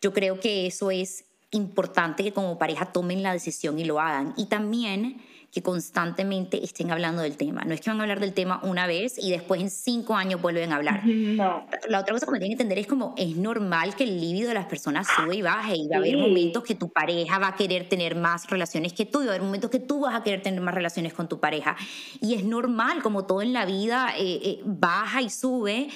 [0.01, 4.33] Yo creo que eso es importante que como pareja tomen la decisión y lo hagan.
[4.37, 5.21] Y también
[5.53, 7.61] que constantemente estén hablando del tema.
[7.63, 10.41] No es que van a hablar del tema una vez y después en cinco años
[10.41, 11.05] vuelven a hablar.
[11.05, 11.67] No.
[11.87, 14.55] La otra cosa que tienen que entender es como es normal que el líbido de
[14.55, 17.55] las personas sube y baje y va a haber momentos que tu pareja va a
[17.55, 20.23] querer tener más relaciones que tú y va a haber momentos que tú vas a
[20.23, 21.75] querer tener más relaciones con tu pareja.
[22.19, 25.89] Y es normal, como todo en la vida, eh, eh, baja y sube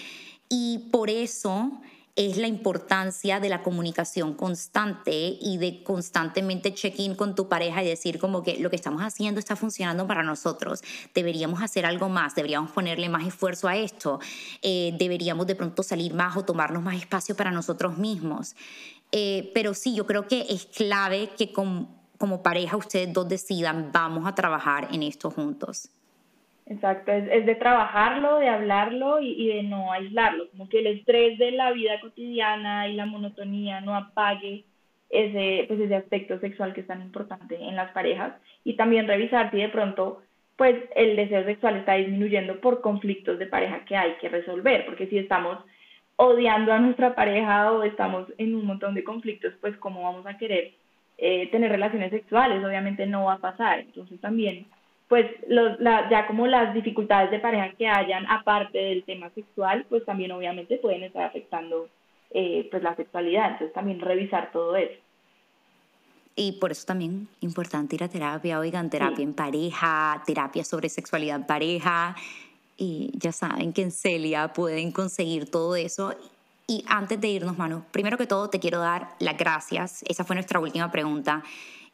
[0.50, 1.82] y por eso
[2.18, 7.88] es la importancia de la comunicación constante y de constantemente check-in con tu pareja y
[7.88, 10.82] decir como que lo que estamos haciendo está funcionando para nosotros,
[11.14, 14.20] deberíamos hacer algo más, deberíamos ponerle más esfuerzo a esto,
[14.64, 18.56] eh, deberíamos de pronto salir más o tomarnos más espacio para nosotros mismos.
[19.12, 24.26] Eh, pero sí, yo creo que es clave que como pareja ustedes dos decidan, vamos
[24.26, 25.92] a trabajar en esto juntos.
[26.70, 31.52] Exacto, es, de trabajarlo, de hablarlo y, de no aislarlo, como que el estrés de
[31.52, 34.66] la vida cotidiana y la monotonía no apague
[35.10, 38.34] ese, pues ese aspecto sexual que es tan importante en las parejas.
[38.66, 40.22] Y también revisar si de pronto
[40.58, 45.08] pues el deseo sexual está disminuyendo por conflictos de pareja que hay que resolver, porque
[45.08, 45.60] si estamos
[46.16, 50.38] odiando a nuestra pareja o estamos en un montón de conflictos, pues cómo vamos a
[50.38, 50.74] querer
[51.20, 54.66] eh, tener relaciones sexuales, obviamente no va a pasar, entonces también
[55.08, 59.86] pues los, la, ya como las dificultades de pareja que hayan aparte del tema sexual,
[59.90, 61.88] pues también obviamente pueden estar afectando
[62.32, 65.00] eh, pues la sexualidad, entonces también revisar todo eso.
[66.40, 71.38] Y por eso también importante ir a terapia, oigan, terapia en pareja, terapia sobre sexualidad
[71.38, 72.16] en pareja.
[72.78, 76.14] Y ya saben que en Celia pueden conseguir todo eso.
[76.68, 80.04] Y antes de irnos, Manu, primero que todo te quiero dar las gracias.
[80.08, 81.44] Esa fue nuestra última pregunta.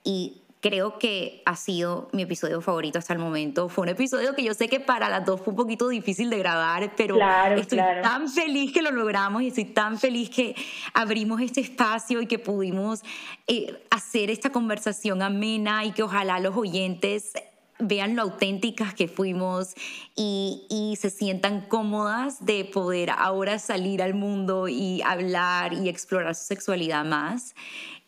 [0.03, 3.67] Y creo que ha sido mi episodio favorito hasta el momento.
[3.67, 6.37] Fue un episodio que yo sé que para las dos fue un poquito difícil de
[6.37, 7.17] grabar, pero
[7.57, 10.55] estoy tan feliz que lo logramos y estoy tan feliz que
[10.93, 13.01] abrimos este espacio y que pudimos
[13.45, 17.33] eh, hacer esta conversación amena y que ojalá los oyentes
[17.79, 19.73] vean lo auténticas que fuimos
[20.15, 26.35] y, y, se sientan cómodas de poder ahora salir al mundo y hablar y explorar
[26.35, 27.53] su sexualidad más.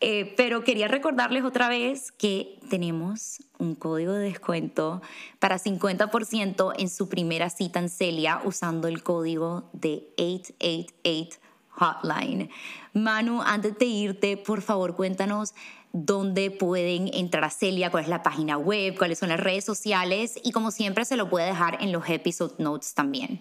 [0.01, 5.01] Eh, pero quería recordarles otra vez que tenemos un código de descuento
[5.39, 11.39] para 50% en su primera cita en Celia usando el código de 888
[11.77, 12.49] Hotline.
[12.93, 15.53] Manu, antes de irte, por favor, cuéntanos
[15.91, 20.39] dónde pueden entrar a Celia, cuál es la página web, cuáles son las redes sociales
[20.43, 23.39] y como siempre se lo puede dejar en los episode notes también.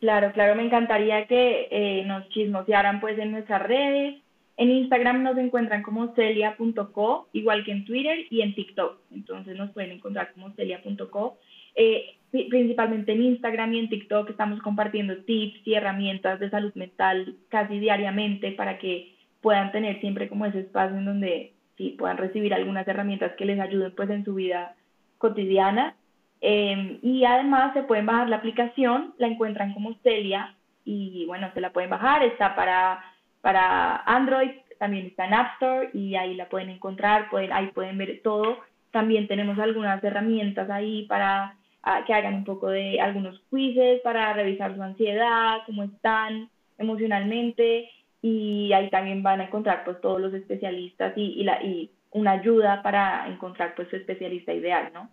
[0.00, 4.16] Claro, claro, me encantaría que eh, nos chismosearan pues en nuestras redes.
[4.56, 8.98] En Instagram nos encuentran como celia.co, igual que en Twitter y en TikTok.
[9.12, 11.38] Entonces nos pueden encontrar como celia.co.
[11.74, 17.36] Eh, principalmente en Instagram y en TikTok estamos compartiendo tips y herramientas de salud mental
[17.48, 22.54] casi diariamente para que puedan tener siempre como ese espacio en donde sí, puedan recibir
[22.54, 24.74] algunas herramientas que les ayuden pues en su vida
[25.18, 25.94] cotidiana.
[26.40, 30.54] Em, y además se pueden bajar la aplicación, la encuentran como Celia
[30.84, 33.02] y bueno, se la pueden bajar, está para,
[33.46, 37.96] para Android, también está en App Store y ahí la pueden encontrar, pueden, ahí pueden
[37.96, 38.58] ver todo.
[38.90, 44.32] También tenemos algunas herramientas ahí para ah, que hagan un poco de algunos quizzes para
[44.32, 47.88] revisar su ansiedad, cómo están emocionalmente
[48.20, 52.32] y ahí también van a encontrar pues todos los especialistas y, y, la, y una
[52.32, 55.08] ayuda para encontrar pues su especialista ideal, ¿no?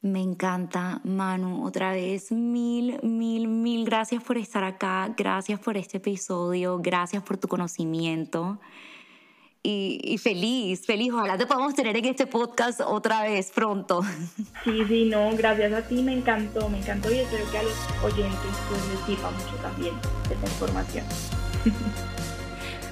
[0.00, 5.96] Me encanta, Manu, otra vez mil, mil, mil gracias por estar acá, gracias por este
[5.96, 8.60] episodio, gracias por tu conocimiento
[9.62, 11.12] y, feliz, feliz.
[11.12, 14.02] Ojalá te podamos tener en este podcast otra vez pronto.
[14.64, 17.72] Sí, sí, no, gracias a ti, me encantó, me encantó y espero que a los
[18.02, 19.94] oyentes pues, les sirva mucho también
[20.30, 21.04] esta información.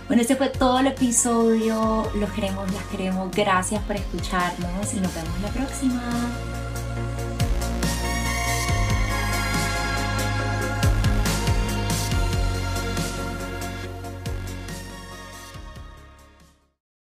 [0.06, 2.08] Bueno, este fue todo el episodio.
[2.14, 3.28] Los queremos, las queremos.
[3.32, 6.00] Gracias por escucharnos y nos vemos la próxima.